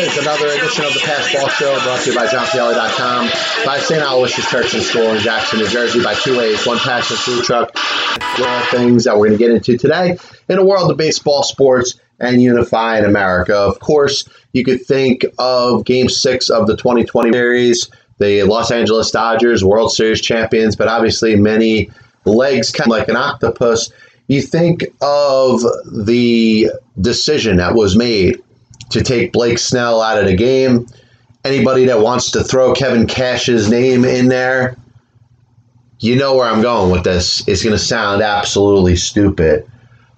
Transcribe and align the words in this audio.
It's 0.00 0.16
another 0.16 0.46
edition 0.46 0.84
of 0.84 0.94
the 0.94 1.00
Pass 1.00 1.34
Ball 1.34 1.48
Show 1.48 1.74
brought 1.82 2.00
to 2.04 2.10
you 2.10 2.16
by 2.16 2.28
JohnPielli.com, 2.28 3.30
by 3.66 3.80
St. 3.80 4.00
Aloysius 4.00 4.48
Church 4.48 4.72
and 4.72 4.82
School 4.84 5.10
in 5.10 5.20
Jackson, 5.20 5.58
New 5.58 5.66
Jersey, 5.66 6.00
by 6.00 6.14
Two 6.14 6.38
Ways, 6.38 6.64
One 6.64 6.78
Passion 6.78 7.16
Food 7.16 7.42
Truck. 7.42 7.72
All 8.38 8.62
things 8.66 9.02
that 9.04 9.18
we're 9.18 9.26
going 9.26 9.36
to 9.36 9.44
get 9.44 9.50
into 9.50 9.76
today 9.76 10.16
in 10.48 10.56
a 10.56 10.64
world 10.64 10.88
of 10.88 10.96
baseball, 10.96 11.42
sports, 11.42 11.98
and 12.20 12.40
unifying 12.40 13.06
America. 13.06 13.56
Of 13.56 13.80
course, 13.80 14.28
you 14.52 14.62
could 14.62 14.86
think 14.86 15.24
of 15.36 15.84
Game 15.84 16.08
6 16.08 16.48
of 16.48 16.68
the 16.68 16.76
2020 16.76 17.32
series, 17.32 17.90
the 18.18 18.44
Los 18.44 18.70
Angeles 18.70 19.10
Dodgers, 19.10 19.64
World 19.64 19.90
Series 19.90 20.20
champions, 20.20 20.76
but 20.76 20.86
obviously 20.86 21.34
many 21.34 21.90
legs 22.24 22.70
kind 22.70 22.86
of 22.86 22.96
like 22.96 23.08
an 23.08 23.16
octopus. 23.16 23.90
You 24.28 24.42
think 24.42 24.84
of 25.00 25.62
the 25.90 26.70
decision 27.00 27.56
that 27.56 27.74
was 27.74 27.96
made 27.96 28.44
to 28.90 29.02
take 29.02 29.32
Blake 29.32 29.58
Snell 29.58 30.00
out 30.00 30.18
of 30.18 30.26
the 30.26 30.36
game. 30.36 30.86
Anybody 31.44 31.84
that 31.86 32.00
wants 32.00 32.30
to 32.32 32.42
throw 32.42 32.72
Kevin 32.74 33.06
Cash's 33.06 33.70
name 33.70 34.04
in 34.04 34.28
there, 34.28 34.76
you 36.00 36.16
know 36.16 36.36
where 36.36 36.48
I'm 36.48 36.62
going 36.62 36.90
with 36.90 37.04
this. 37.04 37.46
It's 37.48 37.62
going 37.62 37.76
to 37.76 37.82
sound 37.82 38.22
absolutely 38.22 38.96
stupid. 38.96 39.68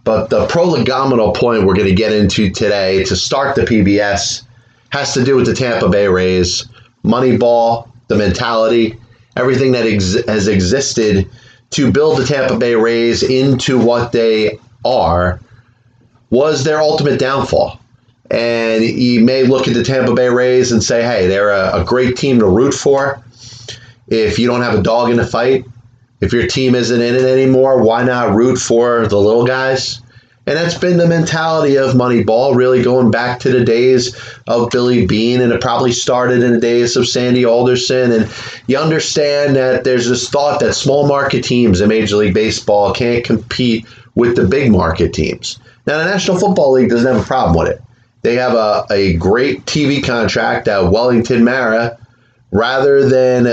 But 0.05 0.31
the 0.31 0.47
prolegomena 0.47 1.33
point 1.33 1.65
we're 1.65 1.75
going 1.75 1.89
to 1.89 1.95
get 1.95 2.13
into 2.13 2.51
today 2.51 3.05
to 3.05 3.17
start 3.17 3.55
the 3.55 3.63
PBS 3.63 4.43
has 4.91 5.15
to 5.15 5.25
do 5.25 5.37
with 5.37 5.47
the 5.47 5.55
Tampa 5.55 5.89
Bay 5.89 6.09
Rays, 6.09 6.67
Moneyball, 7.05 7.89
the 8.09 8.17
mentality, 8.17 8.97
everything 9.37 9.73
that 9.73 9.87
ex- 9.87 10.25
has 10.27 10.49
existed 10.49 11.29
to 11.71 11.93
build 11.93 12.19
the 12.19 12.25
Tampa 12.25 12.59
Bay 12.59 12.75
Rays 12.75 13.23
into 13.23 13.79
what 13.79 14.13
they 14.13 14.59
are 14.85 15.41
was 16.31 16.65
their 16.65 16.81
ultimate 16.81 17.19
downfall. 17.19 17.79
And 18.31 18.85
you 18.85 19.25
may 19.25 19.43
look 19.43 19.67
at 19.67 19.75
the 19.75 19.83
Tampa 19.83 20.15
Bay 20.15 20.29
Rays 20.29 20.71
and 20.71 20.83
say, 20.83 21.03
hey, 21.03 21.27
they're 21.27 21.51
a, 21.51 21.81
a 21.81 21.85
great 21.85 22.17
team 22.17 22.39
to 22.39 22.47
root 22.47 22.75
for. 22.75 23.23
If 24.09 24.39
you 24.39 24.47
don't 24.47 24.63
have 24.63 24.79
a 24.79 24.83
dog 24.83 25.11
in 25.11 25.17
the 25.17 25.27
fight, 25.27 25.65
if 26.21 26.33
your 26.33 26.47
team 26.47 26.75
isn't 26.75 27.01
in 27.01 27.15
it 27.15 27.25
anymore, 27.25 27.83
why 27.83 28.05
not 28.05 28.35
root 28.35 28.59
for 28.59 29.07
the 29.07 29.19
little 29.19 29.47
guys? 29.47 30.01
And 30.47 30.57
that's 30.57 30.77
been 30.77 30.97
the 30.97 31.07
mentality 31.07 31.77
of 31.77 31.95
Moneyball, 31.95 32.57
really 32.57 32.83
going 32.83 33.11
back 33.11 33.41
to 33.41 33.51
the 33.51 33.65
days 33.65 34.17
of 34.49 34.71
Billy 34.71 35.07
Beane, 35.07 35.41
and 35.41 35.53
it 35.53 35.61
probably 35.61 35.93
started 35.93 36.43
in 36.43 36.53
the 36.53 36.61
days 36.61 36.97
of 36.97 37.07
Sandy 37.07 37.45
Alderson. 37.45 38.11
And 38.11 38.29
you 38.67 38.77
understand 38.77 39.55
that 39.57 39.85
there's 39.85 40.09
this 40.09 40.29
thought 40.29 40.61
that 40.61 40.75
small 40.75 41.07
market 41.07 41.45
teams 41.45 41.81
in 41.81 41.89
Major 41.89 42.17
League 42.17 42.35
Baseball 42.35 42.93
can't 42.93 43.25
compete 43.25 43.87
with 44.15 44.35
the 44.35 44.47
big 44.47 44.73
market 44.73 45.13
teams. 45.13 45.59
Now, 45.87 45.99
the 45.99 46.05
National 46.05 46.39
Football 46.39 46.73
League 46.73 46.91
doesn't 46.91 47.13
have 47.13 47.23
a 47.23 47.27
problem 47.27 47.57
with 47.57 47.73
it. 47.73 47.83
They 48.23 48.35
have 48.35 48.55
a, 48.55 48.85
a 48.91 49.15
great 49.15 49.65
TV 49.67 50.05
contract 50.05 50.69
at 50.69 50.91
Wellington 50.91 51.45
Mara 51.45 51.99
rather 52.51 53.09
than 53.09 53.47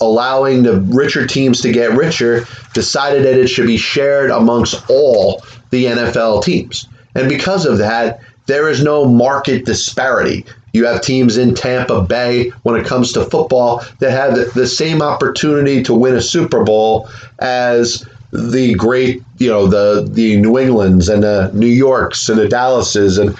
allowing 0.00 0.62
the 0.62 0.80
richer 0.80 1.26
teams 1.26 1.60
to 1.60 1.72
get 1.72 1.92
richer, 1.92 2.46
decided 2.72 3.24
that 3.24 3.38
it 3.38 3.48
should 3.48 3.66
be 3.66 3.76
shared 3.76 4.30
amongst 4.30 4.88
all 4.88 5.42
the 5.70 5.84
NFL 5.84 6.42
teams. 6.42 6.88
And 7.14 7.28
because 7.28 7.66
of 7.66 7.78
that, 7.78 8.20
there 8.46 8.68
is 8.68 8.82
no 8.82 9.04
market 9.04 9.66
disparity. 9.66 10.44
You 10.72 10.86
have 10.86 11.02
teams 11.02 11.36
in 11.36 11.54
Tampa 11.54 12.02
Bay 12.02 12.50
when 12.62 12.80
it 12.80 12.86
comes 12.86 13.12
to 13.12 13.24
football 13.24 13.84
that 13.98 14.12
have 14.12 14.54
the 14.54 14.66
same 14.66 15.02
opportunity 15.02 15.82
to 15.82 15.94
win 15.94 16.14
a 16.14 16.22
Super 16.22 16.62
Bowl 16.62 17.08
as 17.40 18.08
the 18.32 18.74
great, 18.74 19.22
you 19.38 19.48
know, 19.48 19.66
the 19.66 20.08
the 20.08 20.36
New 20.36 20.56
Englands 20.56 21.08
and 21.08 21.24
the 21.24 21.50
New 21.52 21.66
Yorks 21.66 22.28
and 22.28 22.38
the 22.38 22.48
Dallases 22.48 23.18
and 23.18 23.36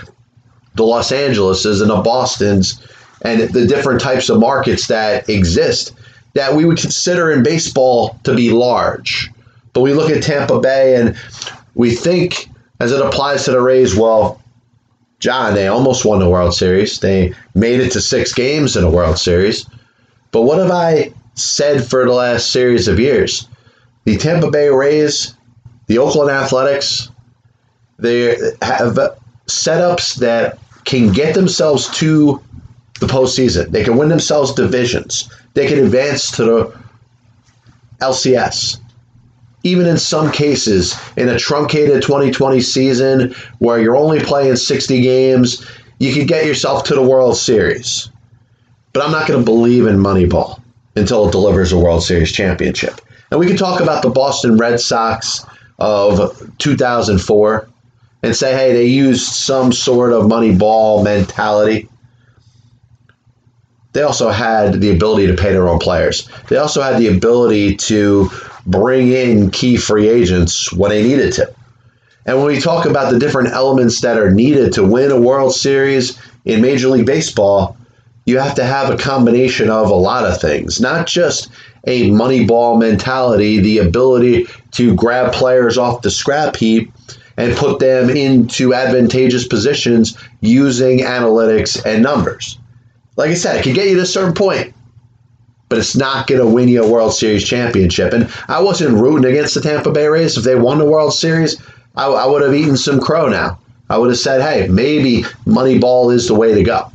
the 0.75 0.85
Los 0.85 1.13
Angeleses 1.13 1.81
and 1.81 1.91
the 1.91 2.01
Bostons 2.01 2.81
and 3.23 3.41
the 3.53 3.67
different 3.67 4.01
types 4.01 4.29
of 4.29 4.39
markets 4.39 4.87
that 4.87 5.29
exist 5.29 5.93
that 6.35 6.55
we 6.55 6.65
would 6.65 6.79
consider 6.79 7.31
in 7.31 7.43
baseball 7.43 8.19
to 8.25 8.35
be 8.35 8.51
large. 8.51 9.31
But 9.73 9.83
we 9.83 9.93
look 9.93 10.11
at 10.11 10.23
Tampa 10.23 10.61
Bay 10.61 10.97
and 10.97 11.17
we 11.75 11.95
think, 11.95 12.49
as 12.81 12.93
it 12.93 13.05
applies 13.05 13.45
to 13.45 13.51
the 13.51 13.61
Rays, 13.61 13.97
well, 13.97 14.41
John, 15.19 15.55
they 15.55 15.67
almost 15.69 16.05
won 16.05 16.19
the 16.19 16.31
World 16.31 16.55
Series. 16.55 16.99
They 16.99 17.35
made 17.55 17.81
it 17.81 17.93
to 17.93 18.01
six 18.01 18.33
games 18.33 18.77
in 18.77 18.85
a 18.85 18.91
World 18.91 19.19
Series. 19.19 19.67
But 20.31 20.43
what 20.43 20.59
have 20.59 20.71
I 20.71 21.13
said 21.35 21.85
for 21.85 22.05
the 22.05 22.13
last 22.13 22.51
series 22.51 22.89
of 22.89 22.99
years? 22.99 23.47
The 24.05 24.17
Tampa 24.17 24.51
Bay 24.51 24.69
Rays, 24.69 25.35
the 25.89 25.99
Oakland 25.99 26.31
Athletics, 26.31 27.11
they 27.99 28.37
have 28.63 28.99
setups 29.51 30.17
that 30.17 30.59
can 30.85 31.13
get 31.13 31.35
themselves 31.35 31.89
to 31.99 32.43
the 33.01 33.07
postseason. 33.07 33.71
They 33.71 33.85
can 33.85 33.97
win 33.97 34.09
themselves 34.09 34.53
divisions. 34.53 35.31
They 35.55 35.67
can 35.67 35.79
advance 35.79 36.31
to 36.33 36.45
the 36.45 36.81
LCS. 38.01 38.79
Even 39.63 39.87
in 39.87 39.99
some 39.99 40.33
cases, 40.33 40.99
in 41.17 41.29
a 41.29 41.39
truncated 41.39 42.03
2020 42.03 42.61
season 42.61 43.35
where 43.59 43.79
you're 43.79 43.97
only 43.97 44.21
playing 44.21 44.57
60 44.57 45.03
games, 45.03 45.67
you 45.99 46.15
could 46.15 46.27
get 46.27 46.47
yourself 46.47 46.85
to 46.85 46.95
the 46.95 47.03
World 47.03 47.37
Series. 47.37 48.11
But 48.93 49.05
I'm 49.05 49.13
not 49.13 49.29
going 49.29 49.41
to 49.41 49.45
believe 49.45 49.87
in 49.87 49.99
Moneyball 49.99 50.61
until 50.97 51.29
it 51.29 51.33
delivers 51.33 51.73
a 51.73 51.79
World 51.79 52.03
Series 52.03 52.33
championship. 52.33 53.01
And 53.31 53.39
we 53.39 53.47
can 53.47 53.57
talk 53.57 53.81
about 53.81 54.03
the 54.03 54.11
Boston 54.11 54.57
Red 54.57 54.81
Sox 54.81 55.45
of 55.79 56.51
2004 56.59 57.69
and 58.23 58.37
say, 58.37 58.53
hey, 58.53 58.73
they 58.73 58.87
used 58.87 59.27
some 59.27 59.73
sort 59.73 60.13
of 60.13 60.29
money 60.29 60.55
ball 60.55 61.03
mentality. 61.03 61.89
They 63.93 64.03
also 64.03 64.31
had 64.31 64.81
the 64.81 64.91
ability 64.91 65.27
to 65.29 65.35
pay 65.35 65.53
their 65.53 65.69
own 65.69 65.79
players. 65.79 66.29
They 66.49 66.57
also 66.57 66.83
had 66.83 66.99
the 66.99 67.09
ability 67.09 67.77
to 67.77 68.31
bring 68.67 69.09
in 69.09 69.51
key 69.51 69.77
free 69.77 70.09
agents 70.09 70.73
when 70.73 70.91
they 70.91 71.03
needed 71.03 71.33
to. 71.35 71.53
And 72.27 72.37
when 72.37 72.47
we 72.47 72.61
talk 72.61 72.87
about 72.87 73.13
the 73.13 73.19
different 73.19 73.49
elements 73.49 74.03
that 74.03 74.19
are 74.19 74.31
needed 74.31 74.75
to 74.75 74.85
win 74.85 75.11
a 75.11 75.21
World 75.21 75.55
Series 75.55 76.21
in 76.45 76.61
Major 76.61 76.89
League 76.89 77.07
Baseball, 77.07 77.77
you 78.27 78.39
have 78.39 78.55
to 78.57 78.65
have 78.65 78.91
a 78.91 78.99
combination 78.99 79.71
of 79.71 79.91
a 79.91 79.95
lot 79.95 80.25
of 80.25 80.41
things, 80.41 80.81
not 80.81 81.07
just 81.07 81.51
a 81.87 82.11
money 82.11 82.45
ball 82.45 82.77
mentality, 82.77 83.59
the 83.59 83.79
ability 83.79 84.47
to 84.73 84.95
grab 84.95 85.33
players 85.33 85.79
off 85.79 86.03
the 86.03 86.11
scrap 86.11 86.55
heap 86.55 86.93
and 87.41 87.57
put 87.57 87.79
them 87.79 88.11
into 88.11 88.75
advantageous 88.75 89.47
positions 89.47 90.17
using 90.41 91.01
analytics 91.01 91.83
and 91.85 92.03
numbers. 92.03 92.59
Like 93.17 93.31
I 93.31 93.35
said, 93.35 93.57
it 93.57 93.63
can 93.63 93.75
get 93.75 93.89
you 93.89 93.97
to 93.97 94.03
a 94.03 94.07
certain 94.07 94.35
point, 94.35 94.75
but 95.69 95.79
it's 95.79 95.97
not 95.97 96.27
going 96.27 96.41
to 96.41 96.47
win 96.47 96.69
you 96.69 96.85
a 96.85 96.91
World 96.91 97.15
Series 97.15 97.47
championship. 97.47 98.13
And 98.13 98.31
I 98.49 98.61
wasn't 98.61 98.99
rooting 98.99 99.31
against 99.31 99.55
the 99.55 99.61
Tampa 99.61 99.91
Bay 99.91 100.07
Rays. 100.07 100.37
If 100.37 100.45
they 100.45 100.55
won 100.55 100.79
the 100.79 100.85
World 100.85 101.15
Series, 101.15 101.61
I, 101.97 102.07
I 102.07 102.27
would 102.27 102.43
have 102.43 102.55
eaten 102.55 102.77
some 102.77 103.01
crow 103.01 103.29
now. 103.29 103.59
I 103.89 103.99
would 103.99 104.11
have 104.11 104.19
said, 104.19 104.43
hey, 104.43 104.69
maybe 104.69 105.23
Moneyball 105.47 106.15
is 106.15 106.29
the 106.29 106.35
way 106.35 106.55
to 106.55 106.63
go. 106.63 106.93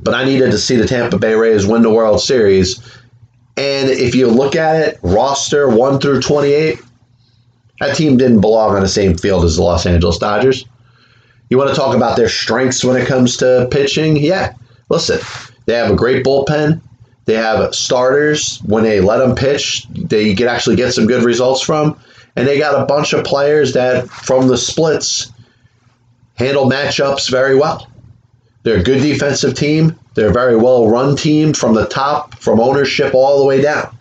But 0.00 0.14
I 0.14 0.24
needed 0.24 0.50
to 0.50 0.58
see 0.58 0.76
the 0.76 0.86
Tampa 0.86 1.18
Bay 1.18 1.34
Rays 1.34 1.66
win 1.66 1.82
the 1.82 1.90
World 1.90 2.20
Series. 2.20 2.78
And 3.56 3.88
if 3.88 4.14
you 4.14 4.28
look 4.28 4.54
at 4.54 4.76
it, 4.76 4.98
roster 5.02 5.68
1 5.68 6.00
through 6.00 6.20
28, 6.20 6.80
that 7.80 7.96
team 7.96 8.16
didn't 8.16 8.40
belong 8.40 8.74
on 8.74 8.80
the 8.80 8.88
same 8.88 9.16
field 9.16 9.44
as 9.44 9.56
the 9.56 9.62
Los 9.62 9.86
Angeles 9.86 10.18
Dodgers. 10.18 10.64
You 11.50 11.58
want 11.58 11.70
to 11.70 11.76
talk 11.76 11.94
about 11.94 12.16
their 12.16 12.28
strengths 12.28 12.84
when 12.84 12.96
it 12.96 13.06
comes 13.06 13.36
to 13.38 13.68
pitching? 13.70 14.16
Yeah. 14.16 14.54
Listen, 14.88 15.20
they 15.66 15.74
have 15.74 15.90
a 15.90 15.96
great 15.96 16.24
bullpen. 16.24 16.80
They 17.26 17.34
have 17.34 17.74
starters 17.74 18.58
when 18.64 18.84
they 18.84 19.00
let 19.00 19.18
them 19.18 19.34
pitch, 19.34 19.86
they 19.88 20.34
can 20.34 20.46
actually 20.46 20.76
get 20.76 20.92
some 20.94 21.06
good 21.06 21.24
results 21.24 21.60
from. 21.60 21.98
And 22.36 22.46
they 22.46 22.58
got 22.58 22.80
a 22.80 22.86
bunch 22.86 23.12
of 23.12 23.24
players 23.24 23.72
that, 23.72 24.08
from 24.08 24.46
the 24.46 24.56
splits, 24.56 25.32
handle 26.34 26.70
matchups 26.70 27.30
very 27.30 27.56
well. 27.56 27.88
They're 28.62 28.78
a 28.78 28.82
good 28.82 29.00
defensive 29.00 29.54
team. 29.54 29.98
They're 30.14 30.28
a 30.28 30.32
very 30.32 30.56
well 30.56 30.88
run 30.88 31.16
team 31.16 31.52
from 31.52 31.74
the 31.74 31.86
top, 31.86 32.38
from 32.38 32.60
ownership 32.60 33.14
all 33.14 33.38
the 33.40 33.46
way 33.46 33.60
down. 33.60 33.95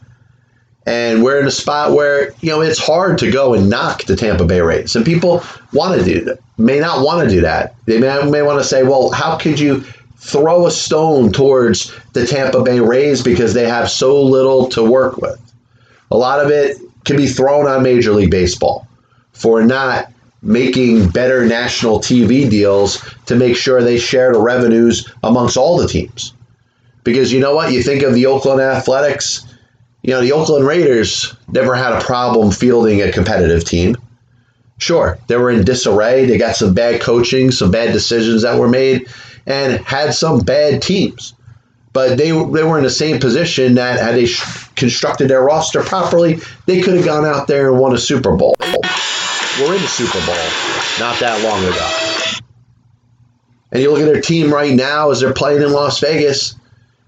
And 0.86 1.24
we're 1.24 1.40
in 1.40 1.48
a 1.48 1.52
spot 1.52 1.94
where, 1.94 2.32
you 2.42 2.50
know, 2.50 2.62
it's 2.62 2.80
hard 2.80 3.18
to 3.20 3.32
go 3.32 3.54
and 3.54 3.70
knock 3.70 4.04
the 4.04 4.16
Tampa 4.16 4.46
Bay 4.46 4.62
Rays. 4.62 4.96
And 4.96 5.04
people 5.06 5.44
want 5.74 6.00
to 6.00 6.06
do 6.06 6.24
that, 6.26 6.40
may 6.58 6.80
not 6.80 7.04
want 7.04 7.28
to 7.28 7.36
do 7.36 7.42
that. 7.42 7.76
They 7.86 8.00
may, 8.00 8.30
may 8.30 8.44
want 8.44 8.60
to 8.60 8.68
say, 8.68 8.84
well, 8.84 9.10
how 9.10 9.38
could 9.38 9.60
you 9.60 9.84
throw 10.18 10.68
a 10.68 10.72
stone 10.72 11.32
towards 11.32 11.94
the 12.14 12.26
Tampa 12.28 12.62
Bay 12.62 12.80
Rays 12.80 13.24
because 13.24 13.54
they 13.54 13.68
have 13.68 13.90
so 13.90 14.22
little 14.22 14.68
to 14.70 14.84
work 14.84 15.18
with? 15.18 15.42
A 16.12 16.18
lot 16.18 16.40
of 16.40 16.52
it 16.52 16.78
can 17.04 17.18
be 17.18 17.28
thrown 17.28 17.68
on 17.68 17.82
Major 17.82 18.12
League 18.12 18.32
Baseball 18.32 18.88
for 19.34 19.64
not 19.64 20.12
making 20.42 21.10
better 21.10 21.46
national 21.46 22.00
TV 22.00 22.50
deals 22.50 23.04
to 23.26 23.36
make 23.36 23.56
sure 23.56 23.82
they 23.82 23.98
share 23.98 24.32
the 24.32 24.40
revenues 24.40 25.10
amongst 25.24 25.58
all 25.58 25.78
the 25.78 25.88
teams. 25.88 26.34
Because 27.04 27.34
you 27.34 27.40
know 27.40 27.56
what? 27.56 27.72
You 27.72 27.82
think 27.82 28.04
of 28.04 28.14
the 28.14 28.28
Oakland 28.28 28.62
Athletics 28.62 29.46
you 30.06 30.14
know, 30.14 30.22
the 30.22 30.34
Oakland 30.34 30.68
Raiders 30.68 31.36
never 31.48 31.74
had 31.74 31.94
a 31.94 32.00
problem 32.00 32.52
fielding 32.52 33.02
a 33.02 33.12
competitive 33.12 33.66
team. 33.66 33.98
Sure, 34.78 35.18
they 35.28 35.36
were 35.36 35.50
in 35.50 35.64
disarray. 35.64 36.28
They 36.28 36.38
got 36.38 36.56
some 36.56 36.76
bad 36.76 37.02
coaching, 37.02 37.50
some 37.50 37.72
bad 37.72 37.92
decisions 37.92 38.44
that 38.44 38.60
were 38.60 38.70
made. 38.70 39.08
and 39.48 39.84
had 39.84 40.14
some 40.14 40.42
bad 40.42 40.84
teams. 40.84 41.34
But 41.92 42.20
they, 42.20 42.30
they 42.30 42.64
were 42.64 42.78
in 42.78 42.84
the 42.84 42.90
same 42.90 43.20
position 43.20 43.76
that 43.76 44.00
had 44.00 44.14
they 44.14 44.28
constructed 44.76 45.28
their 45.28 45.42
roster 45.42 45.82
properly, 45.82 46.40
they 46.68 46.82
could 46.82 46.96
have 46.96 47.06
gone 47.06 47.26
out 47.26 47.48
there 47.48 47.72
and 47.72 47.80
won 47.80 47.94
a 47.94 47.98
Super 47.98 48.36
Bowl. 48.36 48.56
We're 48.60 49.76
in 49.76 49.82
the 49.82 49.88
Super 49.88 50.24
Bowl 50.24 50.36
not 51.00 51.20
that 51.20 51.42
long 51.44 51.64
ago. 51.64 52.42
And 53.72 53.82
you 53.82 53.92
look 53.92 54.02
at 54.02 54.06
their 54.06 54.22
team 54.22 54.54
right 54.54 54.74
now 54.74 55.10
as 55.10 55.22
they're 55.22 55.34
playing 55.34 55.64
in 55.64 55.72
Las 55.72 56.00
Vegas. 56.00 56.56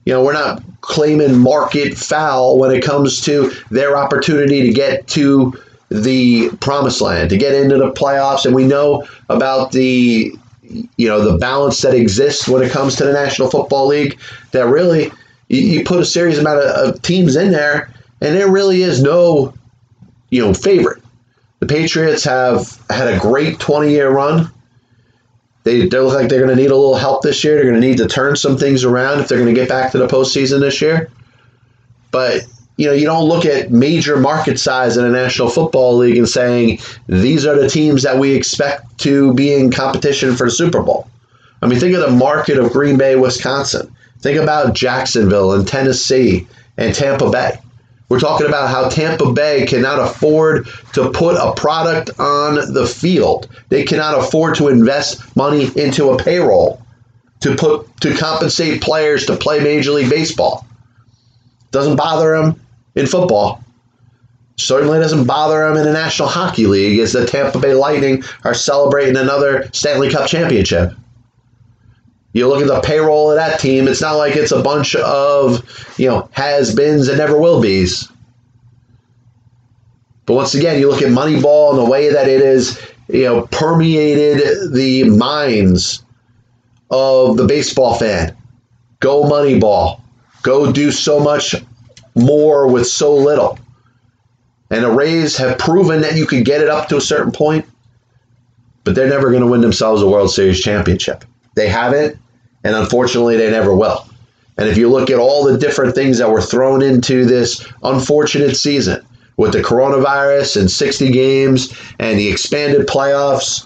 You 0.08 0.14
know, 0.14 0.24
we're 0.24 0.32
not 0.32 0.64
claiming 0.80 1.38
market 1.38 1.98
foul 1.98 2.58
when 2.58 2.72
it 2.72 2.82
comes 2.82 3.20
to 3.26 3.52
their 3.72 3.98
opportunity 3.98 4.62
to 4.62 4.72
get 4.72 5.06
to 5.08 5.54
the 5.90 6.50
promised 6.62 7.02
land, 7.02 7.30
to 7.32 7.38
get 7.38 7.54
into 7.54 7.78
the 7.78 7.92
playoffs. 7.92 8.46
And 8.46 8.56
we 8.56 8.64
know 8.64 9.06
about 9.28 9.74
the 9.74 10.34
you 10.64 11.10
know 11.10 11.20
the 11.20 11.38
balance 11.38 11.82
that 11.82 11.94
exists 11.94 12.48
when 12.48 12.64
it 12.64 12.72
comes 12.72 12.96
to 12.96 13.04
the 13.04 13.12
National 13.12 13.50
Football 13.50 13.88
League. 13.88 14.18
That 14.52 14.68
really 14.68 15.12
you, 15.50 15.84
put 15.84 16.00
a 16.00 16.06
serious 16.06 16.38
amount 16.40 16.62
of, 16.62 17.02
teams 17.02 17.36
in 17.36 17.52
there, 17.52 17.92
and 18.22 18.34
there 18.34 18.50
really 18.50 18.84
is 18.84 19.04
no 19.04 19.54
you 20.30 20.42
know 20.42 20.54
favorite. 20.54 21.04
The 21.60 21.66
Patriots 21.66 22.24
have 22.24 22.82
had 22.90 23.14
a 23.14 23.20
great 23.20 23.60
20 23.60 23.92
year 23.92 24.10
run. 24.10 24.50
They, 25.68 25.86
they 25.86 26.00
look 26.00 26.14
like 26.14 26.30
they're 26.30 26.44
going 26.44 26.56
to 26.56 26.62
need 26.62 26.72
a 26.72 26.76
little 26.76 26.96
help 26.96 27.24
this 27.24 27.44
year. 27.44 27.56
They're 27.56 27.70
going 27.70 27.82
to 27.82 27.86
need 27.86 27.98
to 27.98 28.08
turn 28.08 28.38
some 28.38 28.58
things 28.58 28.86
around 28.86 29.20
if 29.20 29.28
they're 29.28 29.38
going 29.38 29.54
to 29.54 29.60
get 29.60 29.68
back 29.68 29.92
to 29.92 29.98
the 29.98 30.08
postseason 30.08 30.62
this 30.62 30.82
year. 30.82 31.12
But 32.10 32.44
you 32.78 32.86
know, 32.88 32.94
you 32.94 33.06
don't 33.06 33.28
look 33.28 33.46
at 33.46 33.72
major 33.72 34.18
market 34.18 34.60
size 34.60 34.96
in 34.98 35.04
a 35.04 35.10
National 35.10 35.50
Football 35.50 35.98
League 35.98 36.18
and 36.18 36.30
saying 36.30 36.80
these 37.08 37.46
are 37.46 37.60
the 37.60 37.68
teams 37.68 38.04
that 38.04 38.18
we 38.18 38.34
expect 38.34 38.98
to 39.00 39.34
be 39.34 39.54
in 39.54 39.72
competition 39.72 40.36
for 40.36 40.46
the 40.46 40.52
Super 40.52 40.82
Bowl. 40.82 41.10
I 41.62 41.68
mean, 41.68 41.80
think 41.80 41.96
of 41.96 42.02
the 42.02 42.16
market 42.16 42.58
of 42.60 42.72
Green 42.72 42.98
Bay, 42.98 43.16
Wisconsin. 43.16 43.94
Think 44.20 44.40
about 44.40 44.74
Jacksonville 44.74 45.54
and 45.54 45.68
Tennessee 45.68 46.48
and 46.78 46.94
Tampa 46.94 47.30
Bay. 47.30 47.60
We're 48.10 48.20
talking 48.20 48.48
about 48.48 48.70
how 48.70 48.88
Tampa 48.88 49.34
Bay 49.34 49.66
cannot 49.66 50.00
afford 50.00 50.68
to 50.94 51.10
put 51.12 51.36
a 51.36 51.54
product 51.54 52.12
on 52.20 52.74
the 52.74 52.88
field. 52.88 53.50
They 53.70 53.84
cannot 53.84 54.18
afford 54.18 54.56
to 54.56 54.70
invest 54.70 55.36
money 55.36 55.70
into 55.76 56.12
a 56.12 56.18
payroll 56.18 56.82
to 57.42 57.56
put 57.56 57.86
to 58.02 58.16
compensate 58.16 58.82
players 58.82 59.26
to 59.26 59.36
play 59.36 59.60
Major 59.60 59.92
League 59.92 60.10
Baseball. 60.10 60.66
Doesn't 61.72 61.98
bother 61.98 62.38
them 62.38 62.60
in 62.96 63.08
football. 63.08 63.62
Certainly 64.56 65.00
doesn't 65.00 65.26
bother 65.26 65.68
them 65.68 65.78
in 65.78 65.84
the 65.84 65.94
National 65.94 66.30
Hockey 66.30 66.66
League 66.66 67.00
as 67.00 67.12
the 67.12 67.26
Tampa 67.26 67.60
Bay 67.60 67.74
Lightning 67.74 68.24
are 68.44 68.56
celebrating 68.56 69.18
another 69.18 69.70
Stanley 69.74 70.10
Cup 70.10 70.28
championship. 70.28 70.94
You 72.38 72.48
look 72.48 72.62
at 72.62 72.68
the 72.68 72.82
payroll 72.82 73.32
of 73.32 73.38
that 73.38 73.60
team, 73.60 73.88
it's 73.88 74.00
not 74.00 74.14
like 74.14 74.36
it's 74.36 74.52
a 74.52 74.62
bunch 74.62 74.96
of, 74.96 75.96
you 75.98 76.08
know, 76.08 76.30
has 76.34 76.76
beens 76.76 77.08
and 77.08 77.18
never 77.18 77.36
will 77.36 77.60
be's. 77.60 78.12
But 80.28 80.36
once 80.36 80.54
again, 80.54 80.80
you 80.80 80.88
look 80.88 81.02
at 81.02 81.08
Moneyball 81.08 81.72
and 81.72 81.80
the 81.80 81.90
way 81.90 82.12
that 82.14 82.28
it 82.28 82.42
is, 82.42 82.80
you 83.08 83.24
know, 83.24 83.48
permeated 83.48 84.72
the 84.72 85.06
minds 85.06 86.04
of 86.92 87.38
the 87.38 87.46
baseball 87.48 87.96
fan. 87.96 88.38
Go 89.00 89.24
Moneyball. 89.24 90.00
Go 90.44 90.72
do 90.72 90.92
so 90.92 91.20
much 91.20 91.56
more 92.14 92.68
with 92.68 92.86
so 92.86 93.16
little. 93.16 93.58
And 94.70 94.84
the 94.84 94.92
Rays 94.92 95.38
have 95.38 95.58
proven 95.58 96.02
that 96.02 96.16
you 96.16 96.28
can 96.28 96.44
get 96.44 96.62
it 96.62 96.70
up 96.70 96.88
to 96.90 96.98
a 96.98 97.02
certain 97.02 97.32
point, 97.32 97.66
but 98.84 98.94
they're 98.94 99.10
never 99.10 99.32
going 99.32 99.42
to 99.42 99.48
win 99.48 99.62
themselves 99.62 100.04
a 100.04 100.08
World 100.08 100.32
Series 100.32 100.62
championship. 100.62 101.26
They 101.56 101.68
haven't, 101.68 102.20
and 102.68 102.76
unfortunately, 102.76 103.38
they 103.38 103.50
never 103.50 103.74
will. 103.74 104.06
And 104.58 104.68
if 104.68 104.76
you 104.76 104.90
look 104.90 105.10
at 105.10 105.20
all 105.20 105.46
the 105.46 105.58
different 105.58 105.96
things 105.96 106.18
that 106.18 106.30
were 106.30 106.42
thrown 106.42 106.82
into 106.82 107.24
this 107.24 107.66
unfortunate 107.82 108.58
season 108.58 109.06
with 109.38 109.54
the 109.54 109.62
coronavirus 109.62 110.60
and 110.60 110.70
60 110.70 111.10
games 111.12 111.74
and 111.98 112.20
the 112.20 112.28
expanded 112.28 112.86
playoffs, 112.86 113.66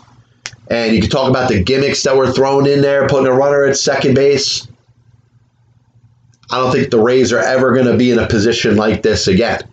and 0.70 0.94
you 0.94 1.02
can 1.02 1.10
talk 1.10 1.32
about 1.32 1.50
the 1.50 1.64
gimmicks 1.64 2.04
that 2.04 2.16
were 2.16 2.32
thrown 2.32 2.68
in 2.68 2.82
there, 2.84 3.08
putting 3.08 3.26
a 3.26 3.34
runner 3.34 3.66
at 3.66 3.76
second 3.76 4.14
base. 4.14 4.68
I 6.52 6.60
don't 6.60 6.72
think 6.72 6.92
the 6.92 7.02
Rays 7.02 7.34
are 7.34 7.40
ever 7.40 7.74
going 7.74 7.88
to 7.88 7.98
be 7.98 8.12
in 8.12 8.20
a 8.20 8.28
position 8.28 8.76
like 8.76 9.02
this 9.02 9.28
again. 9.28 9.64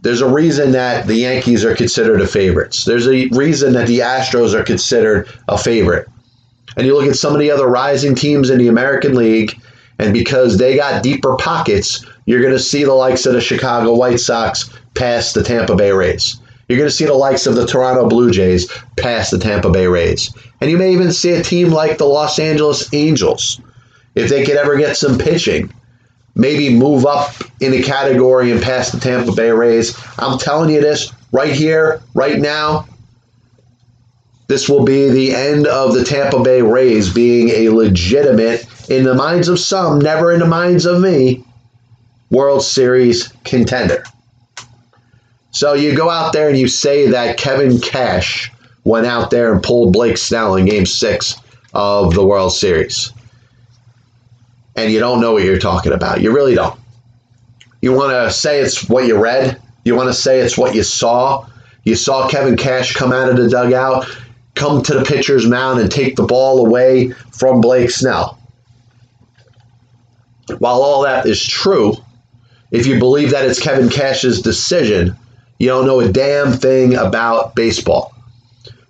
There's 0.00 0.22
a 0.22 0.28
reason 0.28 0.72
that 0.72 1.06
the 1.06 1.16
Yankees 1.16 1.66
are 1.66 1.76
considered 1.76 2.22
a 2.22 2.26
favorites. 2.26 2.86
There's 2.86 3.08
a 3.08 3.26
reason 3.26 3.74
that 3.74 3.88
the 3.88 3.98
Astros 3.98 4.54
are 4.54 4.64
considered 4.64 5.28
a 5.48 5.58
favorite. 5.58 6.08
And 6.76 6.86
you 6.86 6.94
look 6.94 7.08
at 7.08 7.16
some 7.16 7.32
of 7.32 7.40
the 7.40 7.50
other 7.50 7.66
rising 7.66 8.14
teams 8.14 8.50
in 8.50 8.58
the 8.58 8.68
American 8.68 9.14
League, 9.14 9.58
and 9.98 10.12
because 10.12 10.58
they 10.58 10.76
got 10.76 11.02
deeper 11.02 11.36
pockets, 11.36 12.04
you're 12.26 12.42
going 12.42 12.52
to 12.52 12.58
see 12.58 12.84
the 12.84 12.92
likes 12.92 13.24
of 13.24 13.32
the 13.32 13.40
Chicago 13.40 13.94
White 13.94 14.20
Sox 14.20 14.68
pass 14.94 15.32
the 15.32 15.42
Tampa 15.42 15.74
Bay 15.74 15.92
Rays. 15.92 16.38
You're 16.68 16.78
going 16.78 16.90
to 16.90 16.94
see 16.94 17.04
the 17.04 17.14
likes 17.14 17.46
of 17.46 17.54
the 17.54 17.66
Toronto 17.66 18.08
Blue 18.08 18.30
Jays 18.30 18.70
pass 18.96 19.30
the 19.30 19.38
Tampa 19.38 19.70
Bay 19.70 19.86
Rays. 19.86 20.34
And 20.60 20.70
you 20.70 20.76
may 20.76 20.92
even 20.92 21.12
see 21.12 21.30
a 21.32 21.42
team 21.42 21.70
like 21.70 21.98
the 21.98 22.06
Los 22.06 22.38
Angeles 22.38 22.92
Angels 22.92 23.60
if 24.16 24.28
they 24.28 24.44
could 24.44 24.56
ever 24.56 24.76
get 24.76 24.96
some 24.96 25.18
pitching, 25.18 25.72
maybe 26.34 26.74
move 26.74 27.06
up 27.06 27.34
in 27.60 27.72
a 27.74 27.82
category 27.82 28.50
and 28.50 28.62
pass 28.62 28.90
the 28.90 28.98
Tampa 28.98 29.32
Bay 29.32 29.50
Rays. 29.50 29.96
I'm 30.18 30.38
telling 30.38 30.70
you 30.70 30.80
this 30.80 31.12
right 31.30 31.52
here, 31.52 32.00
right 32.14 32.38
now. 32.38 32.86
This 34.48 34.68
will 34.68 34.84
be 34.84 35.10
the 35.10 35.34
end 35.34 35.66
of 35.66 35.94
the 35.94 36.04
Tampa 36.04 36.42
Bay 36.42 36.62
Rays 36.62 37.12
being 37.12 37.48
a 37.50 37.68
legitimate, 37.70 38.66
in 38.88 39.02
the 39.04 39.14
minds 39.14 39.48
of 39.48 39.58
some, 39.58 39.98
never 39.98 40.32
in 40.32 40.38
the 40.38 40.46
minds 40.46 40.86
of 40.86 41.00
me, 41.00 41.44
World 42.30 42.62
Series 42.62 43.32
contender. 43.44 44.04
So 45.50 45.72
you 45.74 45.96
go 45.96 46.08
out 46.08 46.32
there 46.32 46.48
and 46.48 46.58
you 46.58 46.68
say 46.68 47.10
that 47.10 47.38
Kevin 47.38 47.80
Cash 47.80 48.52
went 48.84 49.06
out 49.06 49.30
there 49.30 49.52
and 49.52 49.62
pulled 49.62 49.92
Blake 49.92 50.18
Snell 50.18 50.54
in 50.54 50.66
game 50.66 50.86
six 50.86 51.36
of 51.74 52.14
the 52.14 52.24
World 52.24 52.52
Series 52.52 53.12
and 54.76 54.92
you 54.92 55.00
don't 55.00 55.20
know 55.20 55.32
what 55.32 55.42
you're 55.42 55.58
talking 55.58 55.92
about. 55.92 56.20
You 56.20 56.32
really 56.32 56.54
don't. 56.54 56.78
You 57.80 57.92
want 57.92 58.12
to 58.12 58.30
say 58.30 58.60
it's 58.60 58.88
what 58.88 59.06
you 59.06 59.16
read. 59.16 59.60
You 59.84 59.96
want 59.96 60.08
to 60.08 60.14
say 60.14 60.40
it's 60.40 60.56
what 60.56 60.74
you 60.74 60.82
saw. 60.82 61.46
You 61.84 61.96
saw 61.96 62.28
Kevin 62.28 62.56
Cash 62.56 62.94
come 62.94 63.12
out 63.12 63.28
of 63.28 63.36
the 63.36 63.48
dugout, 63.48 64.06
come 64.56 64.82
to 64.82 64.94
the 64.94 65.04
pitcher's 65.04 65.46
mound, 65.46 65.80
and 65.80 65.90
take 65.90 66.16
the 66.16 66.24
ball 66.24 66.66
away 66.66 67.10
from 67.30 67.60
Blake 67.60 67.90
Snell. 67.90 68.38
While 70.58 70.82
all 70.82 71.02
that 71.02 71.26
is 71.26 71.44
true, 71.44 71.94
if 72.70 72.86
you 72.86 72.98
believe 72.98 73.30
that 73.30 73.44
it's 73.44 73.60
Kevin 73.60 73.88
Cash's 73.88 74.42
decision, 74.42 75.16
you 75.58 75.68
don't 75.68 75.86
know 75.86 76.00
a 76.00 76.10
damn 76.10 76.52
thing 76.52 76.94
about 76.94 77.54
baseball. 77.54 78.12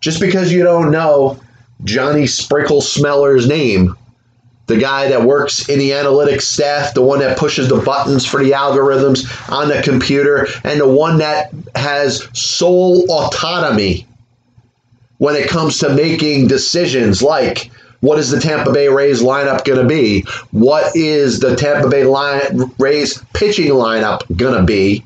Just 0.01 0.21
because 0.21 0.53
you 0.53 0.63
don't 0.63 0.91
know 0.91 1.39
Johnny 1.85 2.27
Sprinkle 2.27 2.81
Smeller's 2.81 3.47
name 3.47 3.97
the 4.67 4.77
guy 4.77 5.09
that 5.09 5.23
works 5.23 5.69
in 5.69 5.79
the 5.79 5.91
analytics 5.91 6.43
staff, 6.43 6.93
the 6.95 7.03
one 7.03 7.21
that 7.21 7.39
pushes 7.39 7.69
the 7.69 7.81
buttons 7.81 8.27
for 8.27 8.43
the 8.43 8.51
algorithms 8.51 9.51
on 9.51 9.69
the 9.69 9.81
computer, 9.83 10.49
and 10.65 10.81
the 10.81 10.89
one 10.89 11.19
that 11.19 11.53
has 11.75 12.29
sole 12.33 13.05
autonomy 13.09 14.07
when 15.19 15.35
it 15.35 15.49
comes 15.49 15.79
to 15.79 15.95
making 15.95 16.49
decisions 16.49 17.23
like 17.23 17.71
what 18.01 18.19
is 18.19 18.31
the 18.31 18.41
Tampa 18.41 18.73
Bay 18.73 18.89
Rays 18.89 19.23
lineup 19.23 19.65
going 19.65 19.81
to 19.81 19.89
be? 19.89 20.23
What 20.51 20.95
is 20.95 21.41
the 21.41 21.57
Tampa 21.57 21.89
Bay 21.89 22.05
line, 22.05 22.71
Rays 22.79 23.23
pitching 23.33 23.71
lineup 23.71 24.21
going 24.37 24.59
to 24.59 24.65
be? 24.65 25.05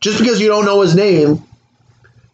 Just 0.00 0.18
because 0.18 0.40
you 0.40 0.48
don't 0.48 0.64
know 0.64 0.80
his 0.80 0.94
name, 0.94 1.42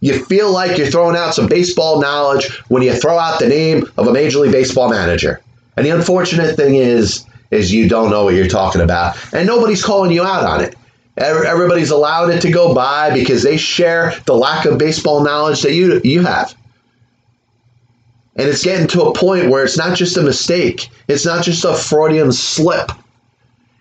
you 0.00 0.24
feel 0.24 0.50
like 0.50 0.78
you're 0.78 0.86
throwing 0.86 1.16
out 1.16 1.34
some 1.34 1.46
baseball 1.46 2.00
knowledge 2.00 2.48
when 2.68 2.82
you 2.82 2.94
throw 2.94 3.18
out 3.18 3.38
the 3.38 3.48
name 3.48 3.84
of 3.96 4.06
a 4.06 4.12
Major 4.12 4.38
League 4.38 4.52
Baseball 4.52 4.88
manager. 4.88 5.40
And 5.76 5.84
the 5.84 5.90
unfortunate 5.90 6.56
thing 6.56 6.76
is, 6.76 7.24
is 7.50 7.72
you 7.72 7.88
don't 7.88 8.10
know 8.10 8.24
what 8.24 8.34
you're 8.34 8.48
talking 8.48 8.80
about, 8.80 9.16
and 9.32 9.46
nobody's 9.46 9.84
calling 9.84 10.10
you 10.12 10.22
out 10.22 10.44
on 10.44 10.60
it. 10.62 10.74
Everybody's 11.16 11.90
allowed 11.90 12.30
it 12.30 12.40
to 12.42 12.50
go 12.50 12.74
by 12.74 13.12
because 13.12 13.42
they 13.42 13.56
share 13.56 14.14
the 14.26 14.34
lack 14.34 14.64
of 14.66 14.78
baseball 14.78 15.24
knowledge 15.24 15.62
that 15.62 15.72
you 15.72 16.00
you 16.04 16.22
have. 16.22 16.54
And 18.38 18.48
it's 18.48 18.64
getting 18.64 18.86
to 18.88 19.02
a 19.02 19.14
point 19.14 19.50
where 19.50 19.64
it's 19.64 19.76
not 19.76 19.96
just 19.96 20.16
a 20.16 20.22
mistake. 20.22 20.88
It's 21.08 21.26
not 21.26 21.44
just 21.44 21.64
a 21.64 21.74
Freudian 21.74 22.32
slip. 22.32 22.92